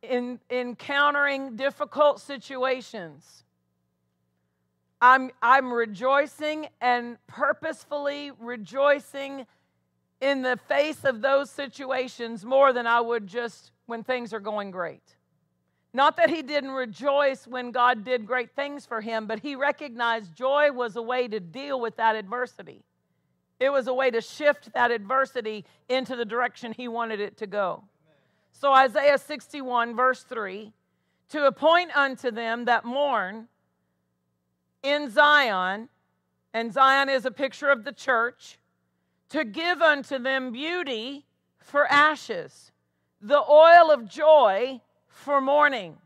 [0.01, 3.43] in encountering difficult situations.
[5.01, 9.45] I'm, I'm rejoicing and purposefully rejoicing
[10.21, 14.71] in the face of those situations more than I would just when things are going
[14.71, 15.03] great.
[15.93, 20.35] Not that he didn't rejoice when God did great things for him, but he recognized
[20.35, 22.83] joy was a way to deal with that adversity.
[23.59, 27.47] It was a way to shift that adversity into the direction he wanted it to
[27.47, 27.83] go.
[28.57, 30.71] So, Isaiah 61, verse 3
[31.29, 33.47] to appoint unto them that mourn
[34.81, 35.89] in Zion,
[36.53, 38.57] and Zion is a picture of the church,
[39.29, 41.25] to give unto them beauty
[41.59, 42.71] for ashes,
[43.21, 45.97] the oil of joy for mourning,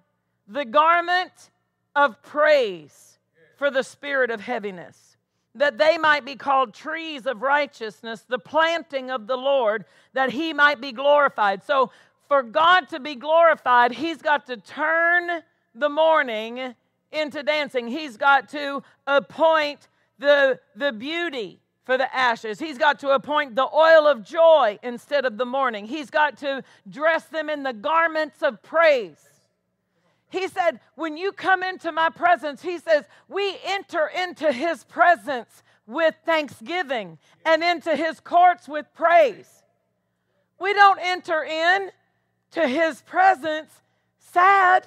[0.47, 1.51] the garment
[1.95, 3.19] of praise
[3.57, 5.17] for the spirit of heaviness,
[5.53, 10.53] that they might be called trees of righteousness, the planting of the Lord, that he
[10.53, 11.61] might be glorified.
[11.63, 11.91] So,
[12.29, 15.41] for God to be glorified, he's got to turn
[15.75, 16.75] the mourning
[17.11, 17.87] into dancing.
[17.87, 19.89] He's got to appoint
[20.19, 22.59] the, the beauty for the ashes.
[22.59, 25.85] He's got to appoint the oil of joy instead of the mourning.
[25.85, 29.25] He's got to dress them in the garments of praise.
[30.29, 35.63] He said, When you come into my presence, he says, we enter into his presence
[35.87, 39.63] with thanksgiving and into his courts with praise.
[40.59, 41.89] We don't enter in
[42.51, 43.69] to his presence
[44.19, 44.85] sad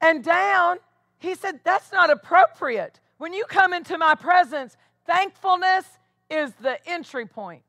[0.00, 0.78] and down.
[1.18, 3.00] He said, That's not appropriate.
[3.18, 5.86] When you come into my presence, thankfulness
[6.30, 7.62] is the entry point.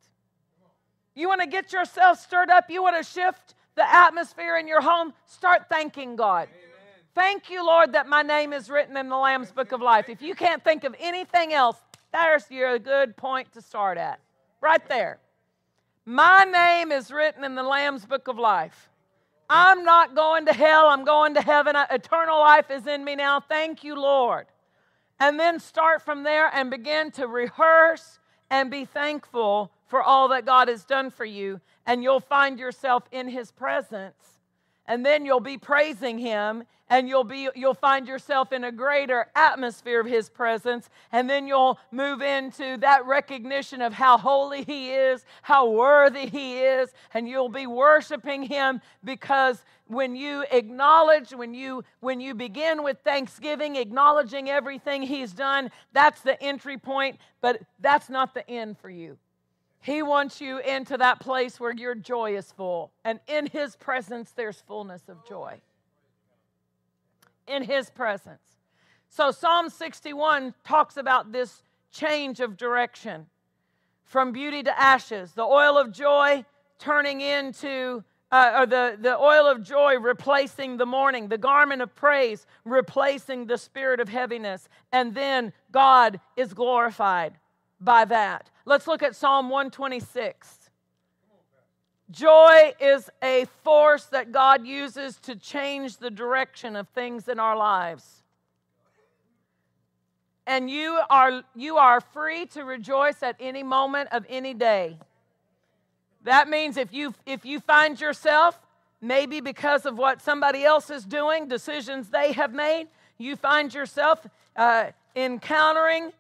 [1.14, 4.82] You want to get yourself stirred up, you want to shift the atmosphere in your
[4.82, 6.48] home, start thanking God.
[6.50, 6.66] Amen.
[7.14, 10.10] Thank you, Lord, that my name is written in the Lamb's Book of Life.
[10.10, 11.78] If you can't think of anything else,
[12.12, 14.20] there's your good point to start at.
[14.62, 15.20] Right there.
[16.06, 18.90] My name is written in the Lamb's Book of Life.
[19.50, 21.76] I'm not going to hell, I'm going to heaven.
[21.90, 23.40] Eternal life is in me now.
[23.40, 24.48] Thank you, Lord.
[25.20, 30.46] And then start from there and begin to rehearse and be thankful for all that
[30.46, 31.62] God has done for you.
[31.86, 34.35] And you'll find yourself in His presence.
[34.88, 39.28] And then you'll be praising Him and you'll be you'll find yourself in a greater
[39.36, 44.92] atmosphere of his presence and then you'll move into that recognition of how holy he
[44.92, 51.54] is how worthy he is and you'll be worshiping him because when you acknowledge when
[51.54, 57.62] you when you begin with thanksgiving acknowledging everything he's done that's the entry point but
[57.80, 59.18] that's not the end for you
[59.86, 64.32] he wants you into that place where your joy is full and in his presence
[64.32, 65.62] there's fullness of joy.
[67.48, 68.42] In his presence.
[69.10, 73.28] So Psalm 61 talks about this change of direction.
[74.06, 76.46] From beauty to ashes, the oil of joy
[76.80, 81.94] turning into uh, or the, the oil of joy replacing the mourning, the garment of
[81.94, 87.38] praise replacing the spirit of heaviness, and then God is glorified
[87.86, 88.50] by that.
[88.66, 90.70] Let's look at Psalm 126.
[92.12, 97.56] Joy is a force that God uses to change the direction of things in our
[97.56, 98.24] lives.
[100.48, 104.98] And you are, you are free to rejoice at any moment of any day.
[106.24, 108.60] That means if you, if you find yourself,
[109.02, 114.26] maybe because of what somebody else is doing, decisions they have made, you find yourself
[114.56, 116.12] uh, encountering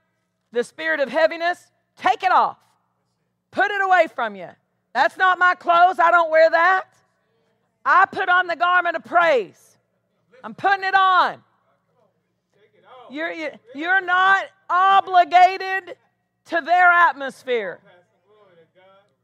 [0.55, 2.57] the spirit of heaviness, take it off.
[3.51, 4.49] Put it away from you.
[4.93, 5.99] That's not my clothes.
[5.99, 6.85] I don't wear that.
[7.85, 9.77] I put on the garment of praise.
[10.43, 11.43] I'm putting it on.
[13.09, 13.33] You're,
[13.75, 15.95] you're not obligated
[16.45, 17.79] to their atmosphere.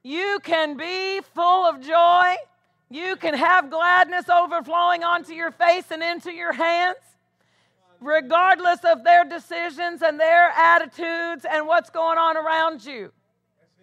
[0.03, 2.35] You can be full of joy.
[2.89, 6.97] You can have gladness overflowing onto your face and into your hands,
[8.01, 13.11] regardless of their decisions and their attitudes and what's going on around you.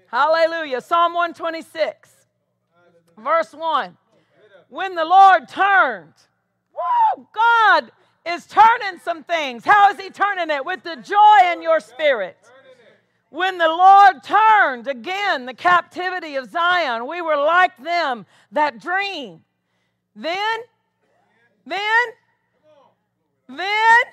[0.08, 0.80] Hallelujah.
[0.80, 2.10] Psalm 126,
[3.16, 3.96] verse 1.
[4.68, 6.14] When the Lord turned,
[6.74, 7.92] whoa, God
[8.26, 9.64] is turning some things.
[9.64, 10.64] How is He turning it?
[10.64, 12.36] With the joy in your spirit.
[13.30, 19.44] When the Lord turned again the captivity of Zion, we were like them that dream.
[20.16, 20.58] Then,
[21.66, 22.06] then,
[23.49, 24.05] then,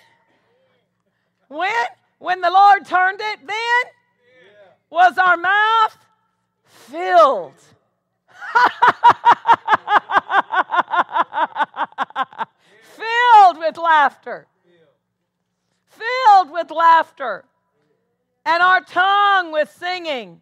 [1.47, 1.85] when?
[2.19, 3.83] When the Lord turned it, then
[4.89, 5.97] was our mouth
[6.65, 7.53] filled.
[12.95, 14.47] filled with laughter.
[15.89, 17.43] Filled with laughter.
[18.45, 20.39] And our tongue with singing.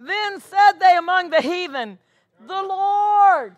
[0.00, 1.98] Then said they among the heathen,
[2.46, 3.54] The Lord.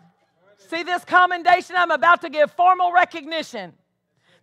[0.69, 1.75] See this commendation?
[1.75, 3.73] I'm about to give formal recognition.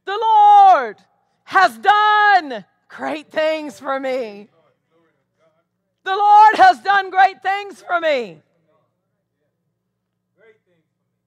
[0.05, 0.96] The Lord
[1.44, 4.48] has done great things for me.
[6.05, 8.42] The Lord has done great things for me.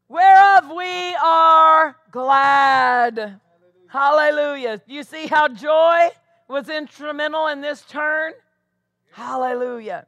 [0.08, 3.40] Whereof we are glad.
[3.88, 4.82] Hallelujah.
[4.88, 6.10] You see how joy
[6.48, 8.34] was instrumental in this turn?
[9.12, 10.06] Hallelujah.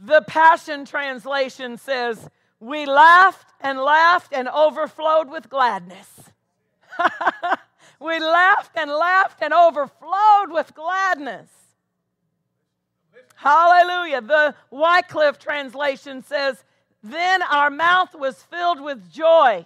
[0.00, 2.28] The Passion Translation says,
[2.60, 6.08] We laughed and laughed and overflowed with gladness.
[8.00, 11.48] we laughed and laughed and overflowed with gladness.
[13.36, 14.20] Hallelujah.
[14.20, 16.64] The Wycliffe translation says,
[17.02, 19.64] Then our mouth was filled with joy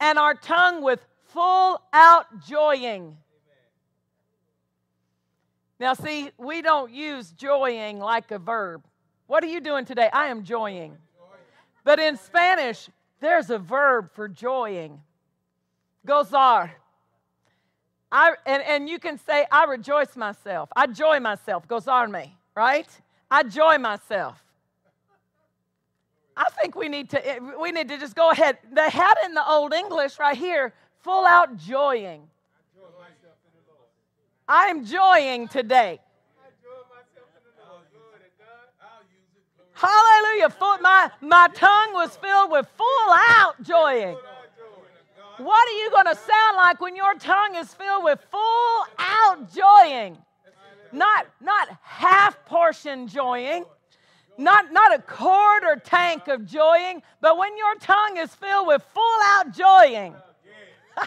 [0.00, 3.16] and our tongue with full out joying.
[5.78, 8.84] Now, see, we don't use joying like a verb.
[9.26, 10.08] What are you doing today?
[10.12, 10.96] I am joying.
[11.84, 12.88] But in Spanish,
[13.20, 15.00] there's a verb for joying
[16.06, 16.70] gozar.
[18.10, 20.68] I, and, and you can say, I rejoice myself.
[20.76, 21.66] I joy myself.
[21.66, 22.86] Gozarme, right?
[23.30, 24.40] I joy myself.
[26.36, 28.58] I think we need to eh, we need to just go ahead.
[28.72, 32.28] They had in the old English right here, full out joying.
[34.48, 36.00] I am joying today.
[39.72, 40.54] Hallelujah.
[40.80, 44.16] My, my tongue was filled with full out joying.
[45.38, 49.52] What are you going to sound like when your tongue is filled with full out
[49.52, 50.16] joying?
[50.92, 53.64] Not, not half portion joying,
[54.38, 58.84] not, not a quart or tank of joying, but when your tongue is filled with
[58.94, 60.14] full out joying.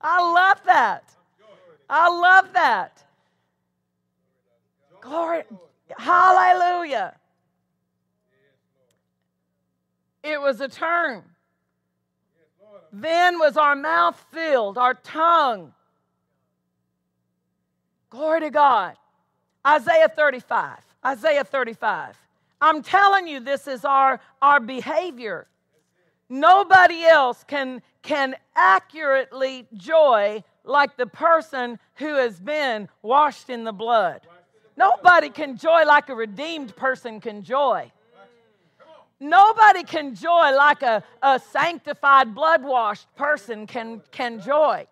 [0.00, 1.14] I love that.
[1.88, 3.04] I love that.
[5.00, 5.42] Glory.
[5.98, 7.16] Hallelujah.
[10.22, 11.24] It was a turn.
[12.92, 15.72] Then was our mouth filled, our tongue.
[18.10, 18.96] Glory to God.
[19.66, 20.78] Isaiah 35.
[21.06, 22.16] Isaiah 35.
[22.60, 25.46] I'm telling you, this is our, our behavior.
[26.28, 33.72] Nobody else can, can accurately joy like the person who has been washed in the
[33.72, 34.20] blood.
[34.76, 37.90] Nobody can joy like a redeemed person can joy.
[39.20, 44.86] Nobody can joy like a, a sanctified, blood washed person can, can joy.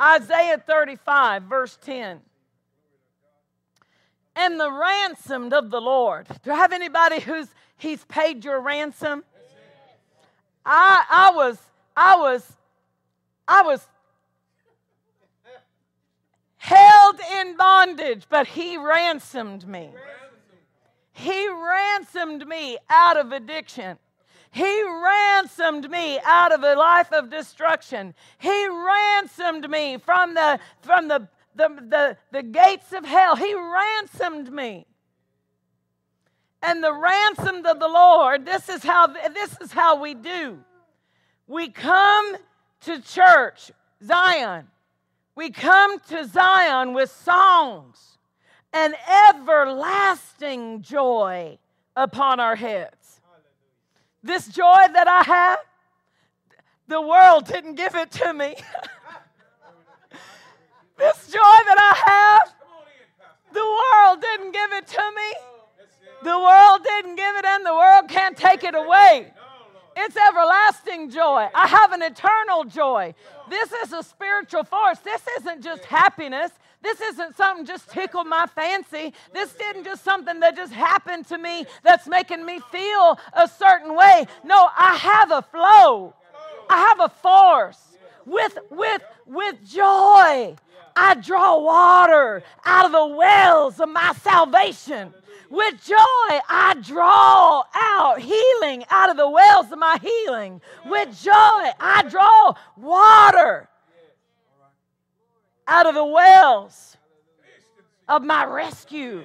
[0.00, 2.20] Isaiah 35, verse 10.
[4.34, 6.26] And the ransomed of the Lord.
[6.42, 9.24] Do I have anybody who's he's paid your ransom?
[10.64, 11.58] I I was
[11.96, 12.52] I was
[13.48, 13.84] I was
[16.58, 19.90] held in bondage, but he ransomed me.
[21.18, 23.98] He ransomed me out of addiction.
[24.52, 28.14] He ransomed me out of a life of destruction.
[28.38, 33.34] He ransomed me from the from the the, the, the gates of hell.
[33.34, 34.86] He ransomed me.
[36.62, 40.60] And the ransomed of the Lord, this is how this is how we do.
[41.48, 42.36] We come
[42.82, 43.72] to church,
[44.04, 44.68] Zion.
[45.34, 48.17] We come to Zion with songs
[48.72, 48.94] an
[49.30, 51.58] everlasting joy
[51.96, 53.20] upon our heads.
[54.22, 55.58] This joy that I have,
[56.86, 58.56] the world didn't give it to me.
[60.98, 62.54] this joy that I have,
[63.52, 65.34] the world didn't give it to me.
[66.22, 69.32] The world didn't give it, and the world can't take it away.
[69.96, 71.48] It's everlasting joy.
[71.54, 73.14] I have an eternal joy.
[73.48, 74.98] This is a spiritual force.
[75.00, 76.50] This isn't just happiness.
[76.82, 79.12] This isn't something just tickled my fancy.
[79.32, 83.96] This isn't just something that just happened to me that's making me feel a certain
[83.96, 84.26] way.
[84.44, 86.14] No, I have a flow.
[86.70, 87.80] I have a force
[88.24, 90.56] with with with joy.
[90.94, 95.14] I draw water out of the wells of my salvation.
[95.50, 100.60] With joy, I draw out healing out of the wells of my healing.
[100.84, 103.68] With joy, I draw water
[105.68, 106.96] out of the wells
[108.08, 109.22] of my rescue,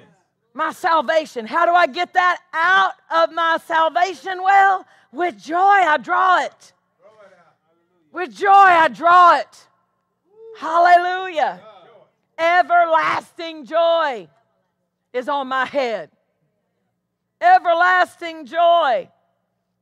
[0.54, 1.48] my salvation.
[1.48, 4.86] How do I get that out of my salvation well?
[5.12, 6.74] With joy, I draw it.
[8.12, 9.68] With joy, I draw it.
[10.60, 11.62] Hallelujah.
[12.38, 14.28] Everlasting joy
[15.14, 16.10] is on my head.
[17.40, 19.10] Everlasting joy.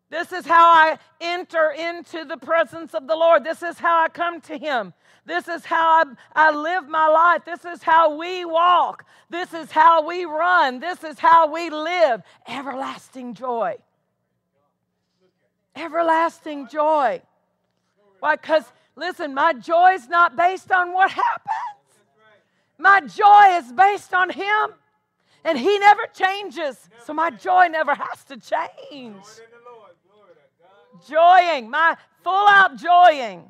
[0.10, 3.44] This is how I enter into the presence of the Lord.
[3.44, 4.94] This is how I come to Him.
[5.26, 7.46] This is how I, I, live my life.
[7.46, 9.06] This is how we walk.
[9.30, 10.80] This is how we run.
[10.80, 12.24] This is how we live.
[12.48, 13.76] Everlasting joy.
[15.76, 17.22] Everlasting joy.
[18.20, 18.36] Why?
[18.36, 18.66] Because,
[18.96, 22.00] listen, my joy is not based on what happens,
[22.78, 24.74] my joy is based on Him.
[25.44, 26.90] And He never changes.
[27.06, 29.24] So my joy never has to change.
[31.10, 33.50] Joying, my full out joying.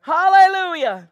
[0.00, 1.08] Hallelujah.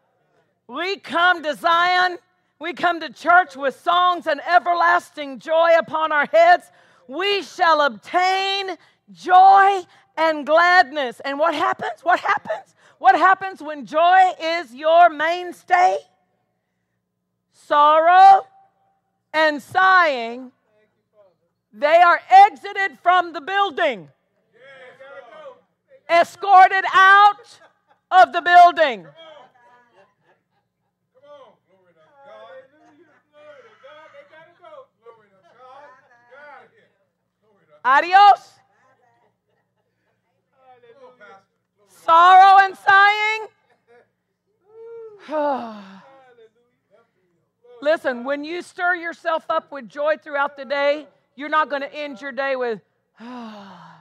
[0.67, 2.17] We come to Zion.
[2.59, 6.65] We come to church with songs and everlasting joy upon our heads.
[7.07, 8.75] We shall obtain
[9.13, 9.81] joy
[10.17, 11.19] and gladness.
[11.21, 12.01] And what happens?
[12.03, 12.75] What happens?
[12.97, 15.97] What happens when joy is your mainstay?
[17.53, 18.47] Sorrow
[19.33, 20.51] and sighing,
[21.71, 24.09] they are exited from the building,
[26.09, 27.59] escorted out
[28.11, 29.07] of the building.
[37.83, 38.53] Adios.
[41.87, 43.47] Sorrow and sighing.
[47.81, 51.93] Listen, when you stir yourself up with joy throughout the day, you're not going to
[51.93, 52.81] end your day with,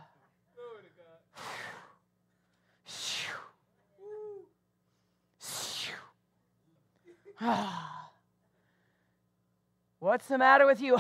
[9.98, 10.96] What's the matter with you?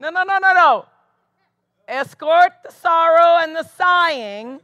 [0.00, 0.86] no, no, no, no, no.
[1.86, 4.60] Escort the sorrow and the sighing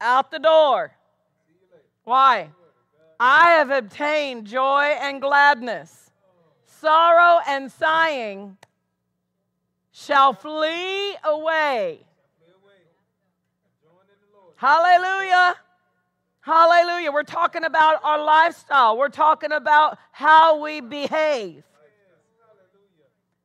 [0.00, 0.92] out the door.
[2.04, 2.48] Why?
[3.20, 6.10] I have obtained joy and gladness.
[6.64, 8.56] Sorrow and sighing
[9.92, 12.06] shall flee away.
[14.56, 15.56] Hallelujah.
[16.48, 17.12] Hallelujah.
[17.12, 21.62] We're talking about our lifestyle, we're talking about how we behave.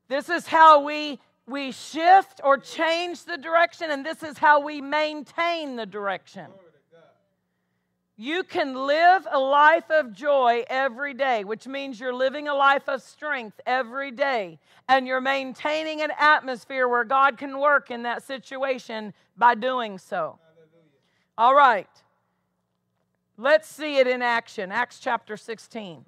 [0.08, 4.80] This is how we, we shift or change the direction, and this is how we
[4.80, 6.46] maintain the direction.
[8.16, 12.88] You can live a life of joy every day, which means you're living a life
[12.88, 14.60] of strength every day.
[14.88, 20.40] And you're maintaining an atmosphere where God can work in that situation by doing so.
[21.38, 21.90] All right.
[23.38, 24.72] Let's see it in action.
[24.72, 26.06] Acts chapter 16.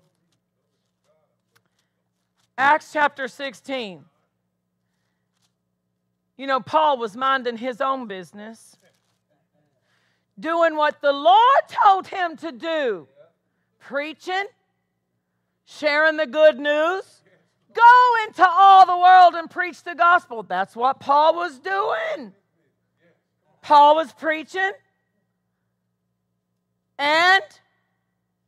[2.57, 4.05] Acts chapter 16.
[6.37, 8.77] You know, Paul was minding his own business
[10.39, 13.07] doing what the Lord told him to do
[13.79, 14.45] preaching,
[15.65, 17.21] sharing the good news.
[17.73, 20.43] Go into all the world and preach the gospel.
[20.43, 22.33] That's what Paul was doing.
[23.61, 24.71] Paul was preaching,
[26.97, 27.43] and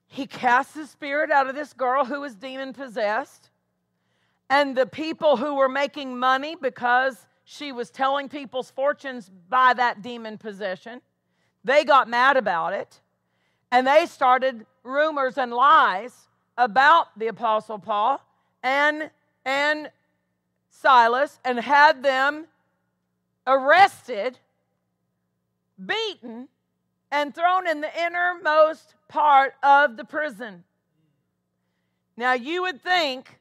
[0.08, 3.50] he cast the spirit out of this girl who was demon possessed.
[4.50, 10.02] And the people who were making money because she was telling people's fortunes by that
[10.02, 11.02] demon possession
[11.68, 13.02] they got mad about it
[13.72, 16.28] and they started rumors and lies
[16.58, 18.26] about the Apostle Paul
[18.64, 19.10] and,
[19.46, 19.92] and
[20.70, 22.46] Silas and had them
[23.46, 24.40] arrested,
[25.86, 26.48] beaten,
[27.12, 30.64] and thrown in the innermost part of the prison.
[32.16, 33.40] Now, you would think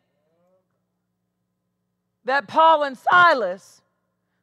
[2.24, 3.82] that Paul and Silas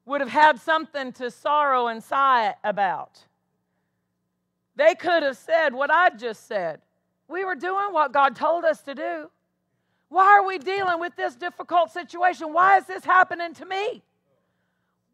[0.06, 3.24] would have had something to sorrow and sigh about.
[4.76, 6.82] They could have said what I just said.
[7.28, 9.30] We were doing what God told us to do.
[10.10, 12.54] Why are we dealing with this difficult situation?
[12.54, 14.04] Why is this happening to me?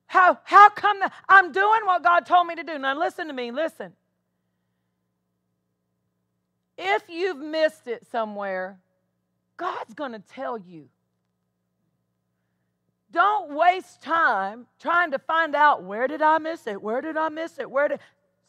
[0.07, 2.77] How, how come that I'm doing what God told me to do?
[2.79, 3.93] Now, listen to me, listen.
[6.81, 8.79] If you've missed it somewhere,
[9.57, 10.87] God's going to tell you.
[13.11, 16.81] Don't waste time trying to find out where did I miss it?
[16.81, 17.69] Where did I miss it?
[17.69, 17.99] Where did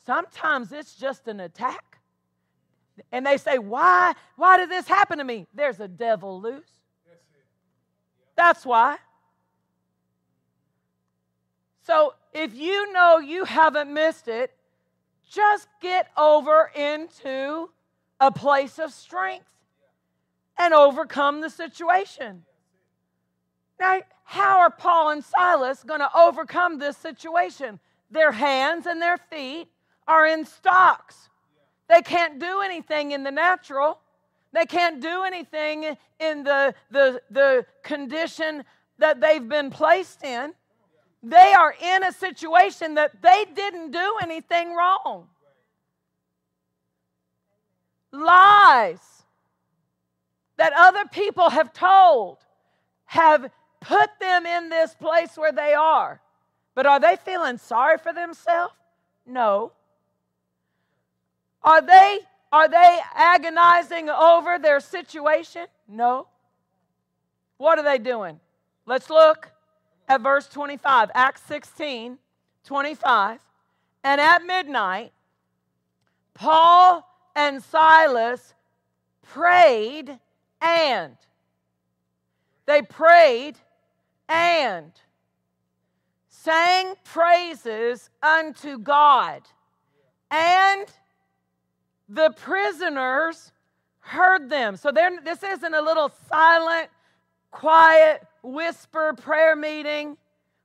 [0.07, 1.99] Sometimes it's just an attack.
[3.11, 4.15] And they say, Why?
[4.37, 5.49] Why did this happen to me?
[5.53, 6.71] There's a devil loose.
[8.37, 8.99] That's why.
[11.83, 14.55] So if you know you haven't missed it,
[15.29, 17.71] just get over into
[18.21, 19.47] a place of strength
[20.59, 22.45] and overcome the situation.
[23.81, 27.81] Now, how are Paul and Silas going to overcome this situation?
[28.11, 29.69] Their hands and their feet
[30.07, 31.31] are in stocks.
[31.89, 33.99] They can't do anything in the natural.
[34.53, 38.65] They can't do anything in the, the, the condition
[38.99, 40.53] that they've been placed in.
[41.23, 45.29] They are in a situation that they didn't do anything wrong.
[48.13, 49.01] Lies
[50.57, 52.39] that other people have told
[53.07, 53.51] have
[53.81, 56.21] put them in this place where they are.
[56.75, 58.75] But are they feeling sorry for themselves?
[59.27, 59.73] No.
[61.63, 62.21] Are they
[62.53, 65.67] are they agonizing over their situation?
[65.89, 66.27] No.
[67.59, 68.41] What are they doing?
[68.87, 69.51] Let's look
[70.09, 72.19] at verse 25, Acts 16,
[72.65, 73.41] 25.
[74.03, 75.13] And at midnight,
[76.35, 78.55] Paul and Silas
[79.23, 80.19] prayed
[80.61, 81.17] and.
[82.67, 83.57] They prayed
[84.29, 84.93] and
[86.29, 89.43] sang praises unto God.
[90.31, 90.87] And
[92.09, 93.53] the prisoners
[94.01, 94.77] heard them.
[94.77, 96.89] So this isn't a little silent,
[97.51, 100.17] quiet, whisper prayer meeting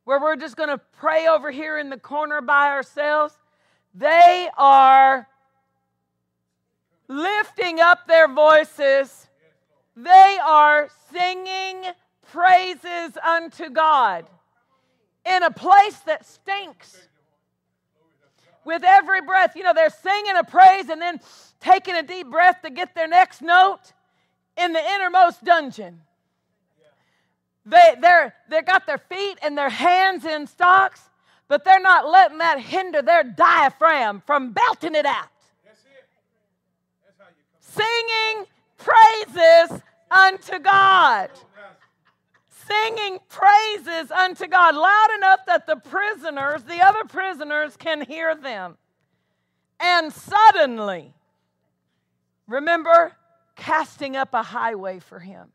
[0.05, 3.33] where we're just going to pray over here in the corner by ourselves.
[3.93, 5.27] They are
[7.07, 9.27] lifting up their voices,
[9.95, 11.91] they are singing
[12.31, 14.25] praises unto God
[15.25, 17.07] in a place that stinks.
[18.63, 21.19] With every breath, you know, they're singing a praise and then
[21.59, 23.93] taking a deep breath to get their next note
[24.57, 26.01] in the innermost dungeon.
[27.65, 31.01] They, they're, they got their feet and their hands in stocks,
[31.47, 35.29] but they're not letting that hinder their diaphragm from belting it out.
[37.75, 38.45] Singing
[38.77, 41.29] praises unto God
[42.65, 48.77] singing praises unto God loud enough that the prisoners, the other prisoners, can hear them.
[49.79, 51.13] And suddenly,
[52.47, 53.13] remember,
[53.55, 55.49] casting up a highway for him.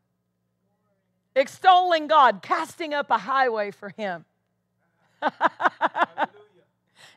[1.35, 4.25] Extolling God, casting up a highway for him.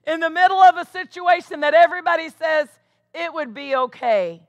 [0.07, 2.69] In the middle of a situation that everybody says
[3.15, 4.43] it would be okay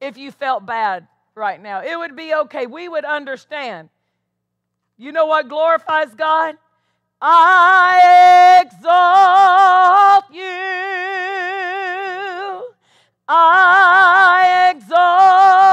[0.00, 1.82] if you felt bad right now.
[1.82, 2.66] It would be okay.
[2.66, 3.90] We would understand.
[4.96, 6.56] You know what glorifies God?
[7.20, 10.42] I exalt you.
[13.28, 15.65] I exalt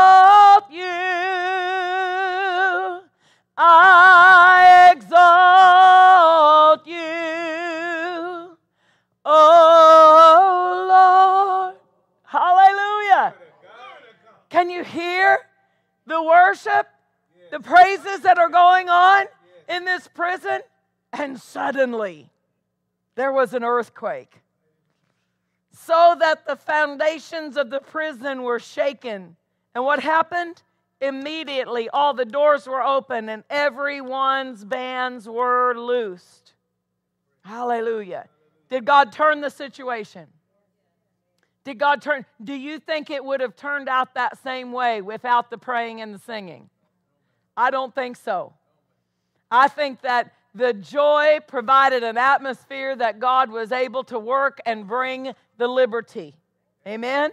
[14.63, 15.39] Can you hear
[16.07, 16.87] the worship?
[17.51, 19.25] the praises that are going on
[19.67, 20.61] in this prison,
[21.11, 22.29] and suddenly
[23.15, 24.41] there was an earthquake.
[25.73, 29.35] So that the foundations of the prison were shaken.
[29.75, 30.63] And what happened?
[31.01, 36.53] Immediately, all the doors were open and everyone's bands were loosed.
[37.43, 38.29] Hallelujah.
[38.69, 40.27] Did God turn the situation?
[41.63, 42.25] Did God turn?
[42.43, 46.13] Do you think it would have turned out that same way without the praying and
[46.13, 46.69] the singing?
[47.55, 48.53] I don't think so.
[49.49, 54.87] I think that the joy provided an atmosphere that God was able to work and
[54.87, 56.35] bring the liberty.
[56.85, 57.31] Amen?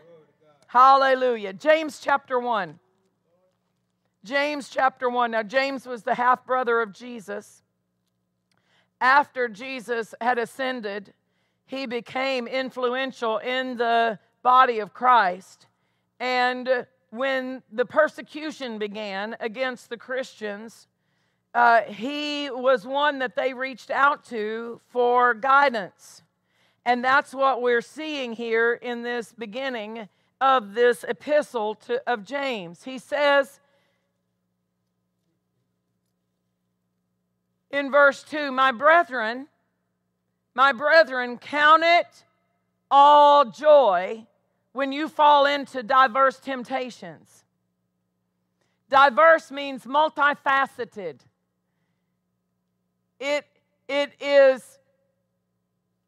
[0.69, 1.53] Hallelujah.
[1.53, 2.79] James chapter 1.
[4.23, 5.31] James chapter 1.
[5.33, 7.63] Now, James was the half brother of Jesus.
[9.01, 11.15] After Jesus had ascended,
[11.71, 15.69] he became influential in the body of Christ.
[16.19, 20.89] And when the persecution began against the Christians,
[21.55, 26.25] uh, he was one that they reached out to for guidance.
[26.85, 30.09] And that's what we're seeing here in this beginning
[30.41, 32.83] of this epistle to, of James.
[32.83, 33.61] He says
[37.71, 39.47] in verse 2 My brethren,
[40.55, 42.25] my brethren, count it
[42.91, 44.27] all joy
[44.73, 47.45] when you fall into diverse temptations.
[48.89, 51.21] Diverse means multifaceted.
[53.21, 53.47] It,
[53.89, 54.79] it is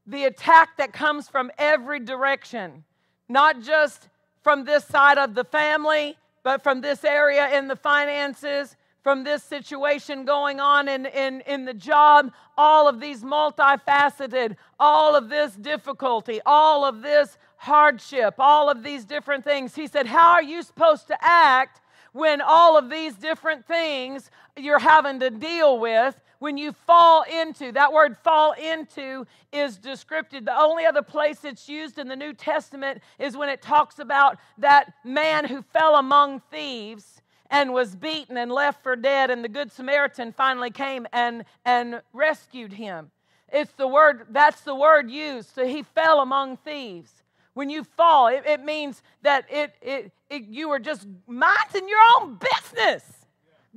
[0.07, 2.84] the attack that comes from every direction,
[3.28, 4.09] not just
[4.43, 9.42] from this side of the family, but from this area in the finances, from this
[9.42, 15.55] situation going on in, in, in the job, all of these multifaceted, all of this
[15.55, 19.74] difficulty, all of this hardship, all of these different things.
[19.74, 21.80] He said, How are you supposed to act
[22.12, 26.20] when all of these different things you're having to deal with?
[26.42, 30.44] when you fall into, that word fall into is descriptive.
[30.44, 34.38] The only other place it's used in the New Testament is when it talks about
[34.59, 37.21] that man who fell among thieves
[37.53, 42.00] and was beaten and left for dead, and the Good Samaritan finally came and, and
[42.14, 43.11] rescued him.
[43.53, 45.55] It's the word, that's the word used.
[45.55, 47.12] So he fell among thieves.
[47.53, 52.00] When you fall, it, it means that it, it, it, you were just minding your
[52.18, 53.21] own business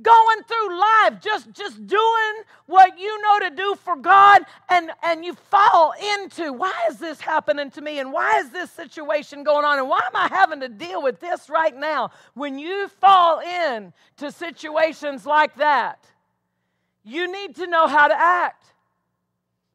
[0.02, 2.34] going through life just just doing
[2.66, 7.20] what you know to do for god and and you fall into why is this
[7.20, 7.98] happening to me?
[7.98, 9.78] And why is this situation going on?
[9.78, 12.10] And why am i having to deal with this right now?
[12.34, 16.04] When you fall in to situations like that
[17.06, 18.66] you need to know how to act.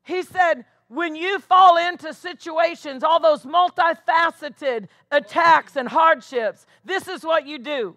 [0.03, 7.23] He said when you fall into situations, all those multifaceted attacks and hardships, this is
[7.23, 7.95] what you do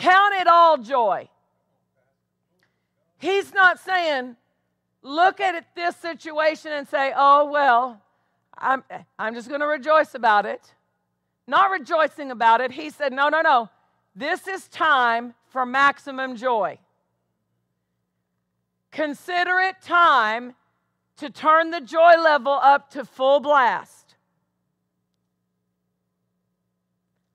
[0.00, 1.28] count it all joy.
[3.18, 4.36] He's not saying,
[5.02, 8.00] look at this situation and say, oh, well,
[8.56, 8.82] I'm,
[9.18, 10.74] I'm just going to rejoice about it.
[11.46, 12.72] Not rejoicing about it.
[12.72, 13.68] He said, no, no, no.
[14.16, 16.78] This is time for maximum joy.
[18.90, 20.54] Consider it time
[21.18, 23.99] to turn the joy level up to full blast.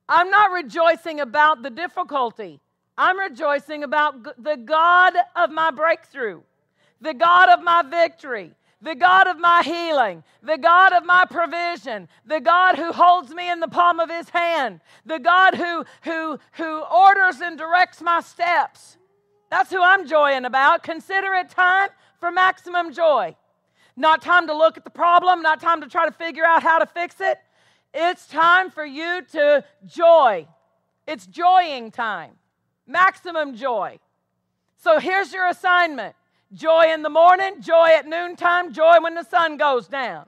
[0.07, 2.59] I'm not rejoicing about the difficulty.
[2.97, 6.41] I'm rejoicing about the God of my breakthrough,
[7.01, 12.07] the God of my victory, the God of my healing, the God of my provision,
[12.25, 16.39] the God who holds me in the palm of his hand, the God who, who,
[16.53, 18.97] who orders and directs my steps.
[19.49, 20.83] That's who I'm joying about.
[20.83, 21.89] Consider it time
[22.19, 23.35] for maximum joy.
[23.97, 26.79] Not time to look at the problem, not time to try to figure out how
[26.79, 27.39] to fix it.
[27.97, 30.47] It's time for you to joy.
[31.07, 32.31] It's joying time,
[32.85, 33.99] maximum joy.
[34.75, 36.13] So here's your assignment
[36.53, 40.25] joy in the morning, joy at noontime, joy when the sun goes down.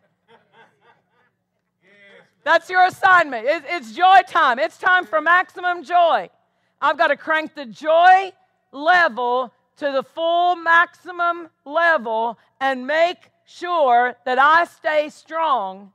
[2.46, 3.46] That's your assignment.
[3.46, 4.60] It's joy time.
[4.60, 6.30] It's time for maximum joy.
[6.82, 8.32] I've got to crank the joy
[8.72, 15.92] level to the full maximum level and make sure that I stay strong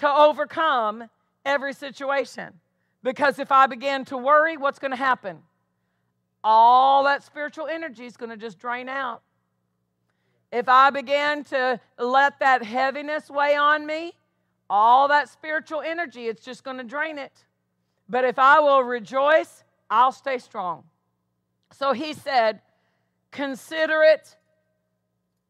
[0.00, 1.04] to overcome
[1.44, 2.52] every situation.
[3.02, 5.38] Because if I begin to worry, what's going to happen?
[6.42, 9.22] All that spiritual energy is going to just drain out.
[10.52, 14.12] If I begin to let that heaviness weigh on me,
[14.68, 17.32] all that spiritual energy, it's just going to drain it.
[18.08, 20.84] But if I will rejoice, I'll stay strong.
[21.72, 22.60] So he said,
[23.30, 24.36] Consider it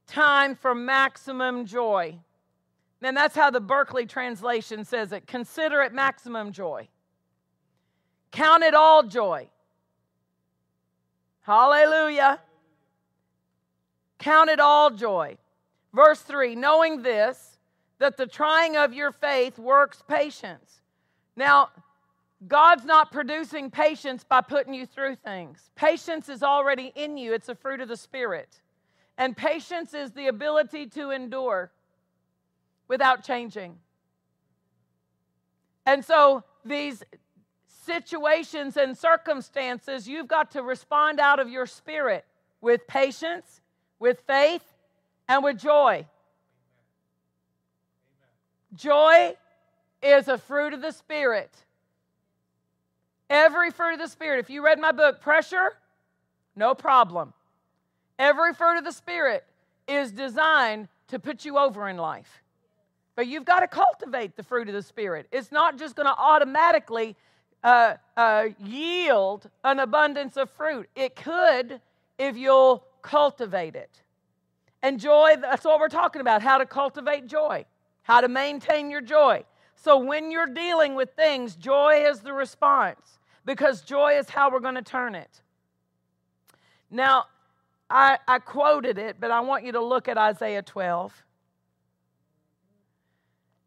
[0.06, 2.18] time for maximum joy.
[3.02, 5.26] And that's how the Berkeley translation says it.
[5.26, 6.88] Consider it maximum joy.
[8.30, 9.48] Count it all joy.
[11.42, 12.40] Hallelujah.
[14.18, 15.38] Count it all joy.
[15.94, 17.58] Verse 3 knowing this,
[17.98, 20.80] that the trying of your faith works patience.
[21.36, 21.70] Now,
[22.46, 25.70] God's not producing patience by putting you through things.
[25.74, 28.60] Patience is already in you, it's a fruit of the Spirit.
[29.18, 31.70] And patience is the ability to endure
[32.90, 33.76] without changing.
[35.86, 37.04] And so these
[37.86, 42.24] situations and circumstances, you've got to respond out of your spirit
[42.60, 43.60] with patience,
[44.00, 44.64] with faith,
[45.28, 46.04] and with joy.
[48.74, 49.36] Joy
[50.02, 51.54] is a fruit of the Spirit.
[53.28, 54.40] Every fruit of the Spirit.
[54.40, 55.74] If you read my book, Pressure,
[56.56, 57.34] no problem.
[58.18, 59.44] Every fruit of the Spirit
[59.86, 62.42] is designed to put you over in life.
[63.20, 65.26] But you've got to cultivate the fruit of the Spirit.
[65.30, 67.16] It's not just going to automatically
[67.62, 70.88] uh, uh, yield an abundance of fruit.
[70.96, 71.82] It could
[72.18, 74.00] if you'll cultivate it.
[74.80, 77.66] And joy, that's what we're talking about how to cultivate joy,
[78.04, 79.44] how to maintain your joy.
[79.76, 84.60] So when you're dealing with things, joy is the response because joy is how we're
[84.60, 85.42] going to turn it.
[86.90, 87.26] Now,
[87.90, 91.22] I, I quoted it, but I want you to look at Isaiah 12.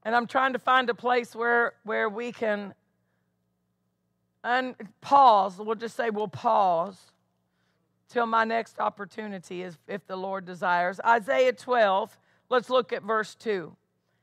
[0.03, 2.73] And I'm trying to find a place where, where we can
[4.43, 5.57] un- pause.
[5.57, 6.97] We'll just say we'll pause
[8.09, 10.99] till my next opportunity, is, if the Lord desires.
[11.05, 12.17] Isaiah 12,
[12.49, 13.75] let's look at verse 2.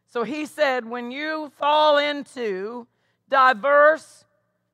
[0.06, 2.86] So he said, When you fall into
[3.28, 4.24] diverse,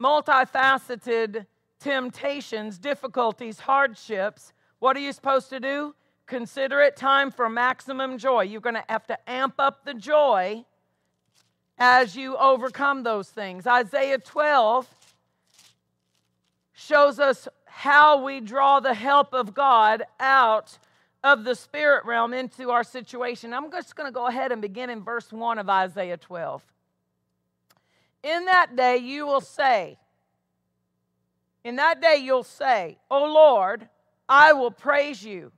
[0.01, 1.47] multifaceted
[1.79, 5.95] temptations, difficulties, hardships, what are you supposed to do?
[6.27, 8.43] Consider it time for maximum joy.
[8.43, 10.65] You're going to have to amp up the joy
[11.79, 13.67] as you overcome those things.
[13.67, 14.87] Isaiah 12
[16.73, 20.79] shows us how we draw the help of God out
[21.23, 23.53] of the spirit realm into our situation.
[23.53, 26.63] I'm just going to go ahead and begin in verse 1 of Isaiah 12.
[28.23, 29.99] In that day you will say,
[31.65, 33.89] in that day you'll say, O Lord,
[34.29, 35.53] I will praise you.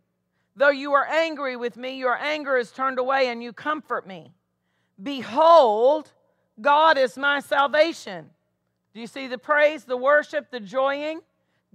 [0.56, 4.32] Though you are angry with me, your anger is turned away and you comfort me.
[5.03, 6.12] Behold,
[6.61, 8.30] God is my salvation.
[8.94, 11.20] Do you see the praise, the worship, the joying?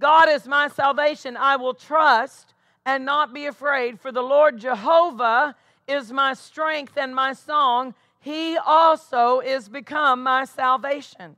[0.00, 1.36] God is my salvation.
[1.36, 2.54] I will trust
[2.84, 5.54] and not be afraid, for the Lord Jehovah
[5.86, 7.94] is my strength and my song.
[8.20, 11.36] He also is become my salvation.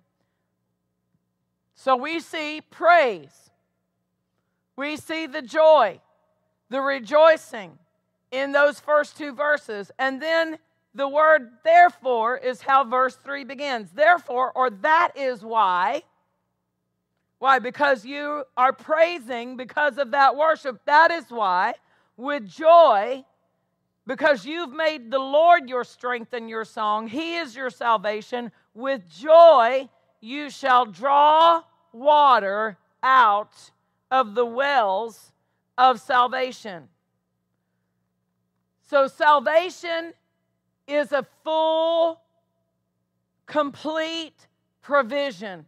[1.74, 3.50] So we see praise,
[4.76, 6.00] we see the joy,
[6.70, 7.78] the rejoicing
[8.32, 9.90] in those first two verses.
[9.98, 10.58] And then
[10.96, 13.90] the word therefore is how verse 3 begins.
[13.90, 16.02] Therefore, or that is why.
[17.38, 17.58] Why?
[17.58, 20.80] Because you are praising because of that worship.
[20.86, 21.74] That is why,
[22.16, 23.24] with joy,
[24.06, 28.50] because you've made the Lord your strength and your song, He is your salvation.
[28.72, 29.88] With joy,
[30.20, 33.70] you shall draw water out
[34.10, 35.32] of the wells
[35.76, 36.88] of salvation.
[38.88, 40.14] So, salvation
[40.86, 42.20] is a full,
[43.46, 44.46] complete
[44.82, 45.66] provision.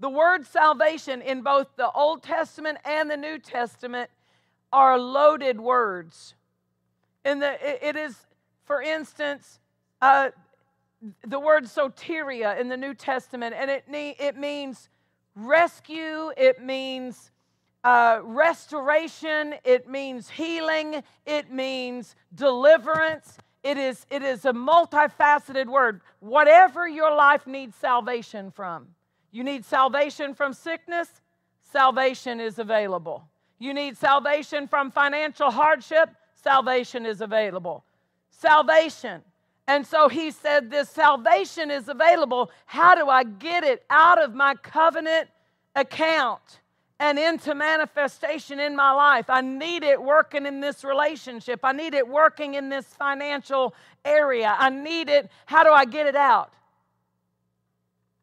[0.00, 4.10] The word salvation in both the Old Testament and the New Testament
[4.72, 6.34] are loaded words.
[7.24, 8.16] In the, it is,
[8.64, 9.60] for instance,
[10.00, 10.30] uh,
[11.26, 14.88] the word soteria in the New Testament, and it, it means
[15.34, 17.30] rescue, it means
[17.84, 23.38] uh, restoration, it means healing, it means deliverance.
[23.62, 26.00] It is, it is a multifaceted word.
[26.20, 28.88] Whatever your life needs salvation from,
[29.30, 31.08] you need salvation from sickness,
[31.62, 33.28] salvation is available.
[33.58, 37.84] You need salvation from financial hardship, salvation is available.
[38.30, 39.22] Salvation.
[39.68, 42.50] And so he said, This salvation is available.
[42.66, 45.28] How do I get it out of my covenant
[45.76, 46.60] account?
[47.02, 49.28] And into manifestation in my life.
[49.28, 51.58] I need it working in this relationship.
[51.64, 53.74] I need it working in this financial
[54.04, 54.54] area.
[54.56, 55.28] I need it.
[55.46, 56.54] How do I get it out?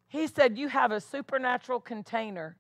[0.08, 2.56] He said, You have a supernatural container.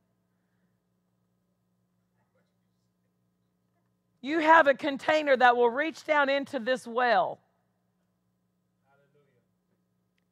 [4.20, 7.40] You have a container that will reach down into this well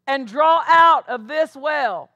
[0.06, 2.10] and draw out of this well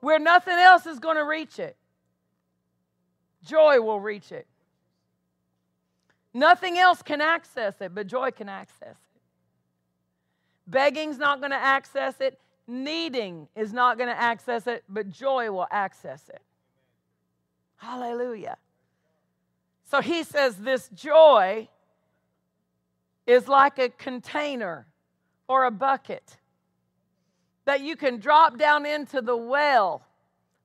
[0.00, 1.76] where nothing else is going to reach it.
[3.44, 4.46] Joy will reach it.
[6.34, 9.20] Nothing else can access it, but joy can access it.
[10.66, 12.38] Begging's not going to access it.
[12.66, 16.42] Needing is not going to access it, but joy will access it.
[17.76, 18.58] Hallelujah.
[19.84, 21.68] So he says this joy
[23.26, 24.86] is like a container
[25.48, 26.37] or a bucket
[27.68, 30.00] that you can drop down into the well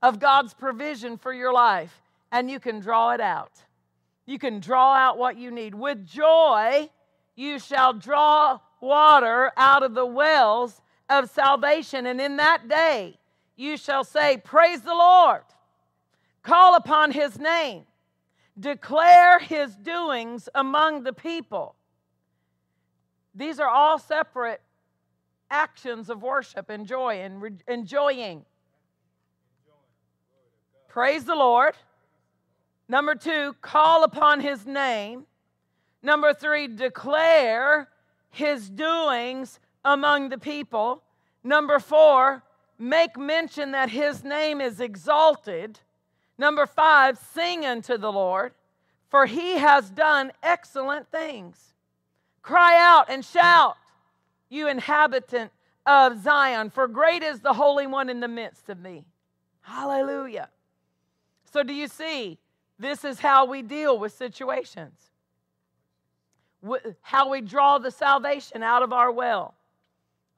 [0.02, 2.02] of God's provision for your life
[2.32, 3.52] and you can draw it out.
[4.26, 5.76] You can draw out what you need.
[5.76, 6.90] With joy,
[7.36, 12.06] you shall draw water out of the wells of salvation.
[12.06, 13.20] And in that day,
[13.58, 15.44] you shall say, Praise the Lord,
[16.42, 17.84] call upon his name,
[18.58, 21.76] declare his doings among the people.
[23.36, 24.62] These are all separate
[25.54, 28.44] actions of worship and joy and re- enjoying.
[30.90, 31.76] Praise the Lord.
[32.90, 35.26] Number two, call upon his name.
[36.02, 37.88] Number three, declare
[38.30, 41.04] his doings among the people.
[41.44, 42.44] Number four,
[42.80, 45.80] make mention that his name is exalted.
[46.38, 48.54] Number five, sing unto the Lord,
[49.08, 51.74] for he has done excellent things.
[52.42, 53.78] Cry out and shout
[54.54, 55.52] you inhabitant
[55.86, 59.06] of Zion, for great is the Holy One in the midst of me.
[59.62, 60.50] Hallelujah.
[61.52, 62.38] So, do you see?
[62.80, 65.12] This is how we deal with situations,
[67.02, 69.54] how we draw the salvation out of our well.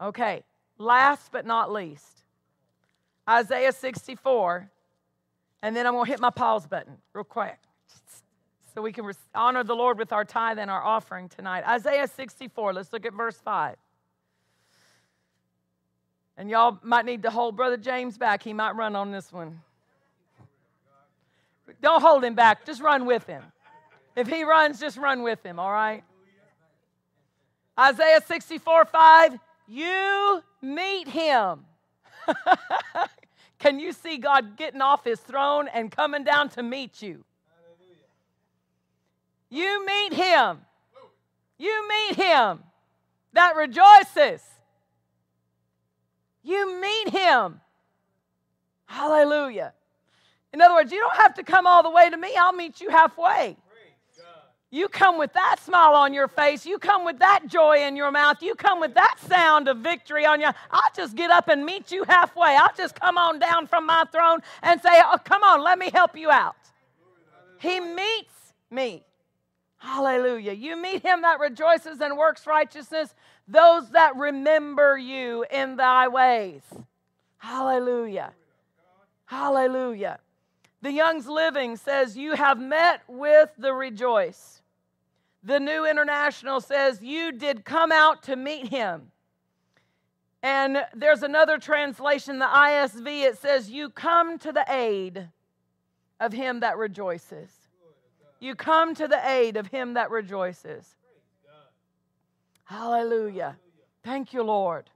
[0.01, 0.43] Okay,
[0.77, 2.23] last but not least,
[3.29, 4.69] Isaiah 64,
[5.61, 7.57] and then I'm going to hit my pause button real quick
[8.73, 11.63] so we can honor the Lord with our tithe and our offering tonight.
[11.65, 13.75] Isaiah 64, let's look at verse 5.
[16.37, 18.43] And y'all might need to hold Brother James back.
[18.43, 19.61] He might run on this one.
[21.81, 23.43] Don't hold him back, just run with him.
[24.15, 26.03] If he runs, just run with him, all right?
[27.77, 31.65] Isaiah 64 5, you meet him.
[33.59, 37.23] Can you see God getting off his throne and coming down to meet you?
[39.49, 40.59] You meet him.
[41.57, 42.59] You meet him
[43.33, 44.41] that rejoices.
[46.45, 47.59] You meet him.
[48.85, 49.73] Hallelujah.
[50.53, 52.79] In other words, you don't have to come all the way to me, I'll meet
[52.79, 53.57] you halfway.
[54.71, 56.65] You come with that smile on your face.
[56.65, 58.41] You come with that joy in your mouth.
[58.41, 60.49] You come with that sound of victory on you.
[60.69, 62.57] I'll just get up and meet you halfway.
[62.59, 65.89] I'll just come on down from my throne and say, oh, Come on, let me
[65.93, 66.57] help you out.
[67.61, 69.05] He meets me.
[69.77, 70.53] Hallelujah.
[70.53, 73.13] You meet him that rejoices and works righteousness,
[73.47, 76.61] those that remember you in thy ways.
[77.37, 78.33] Hallelujah.
[79.25, 80.19] Hallelujah.
[80.81, 84.61] The Young's Literal says, You have met with the rejoice.
[85.43, 89.11] The New International says, You did come out to meet him.
[90.41, 95.29] And there's another translation, the ISV, it says, You come to the aid
[96.19, 97.49] of him that rejoices.
[98.39, 100.97] You come to the aid of him that rejoices.
[102.65, 103.57] Hallelujah.
[104.03, 104.89] Thank you, Lord.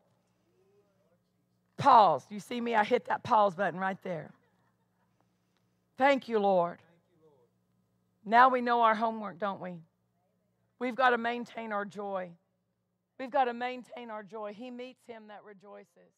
[1.77, 2.27] Pause.
[2.29, 2.75] You see me?
[2.75, 4.31] I hit that pause button right there.
[5.97, 6.79] Thank you, Lord.
[8.25, 9.75] Now we know our homework, don't we?
[10.79, 12.31] We've got to maintain our joy.
[13.19, 14.53] We've got to maintain our joy.
[14.53, 16.11] He meets him that rejoices.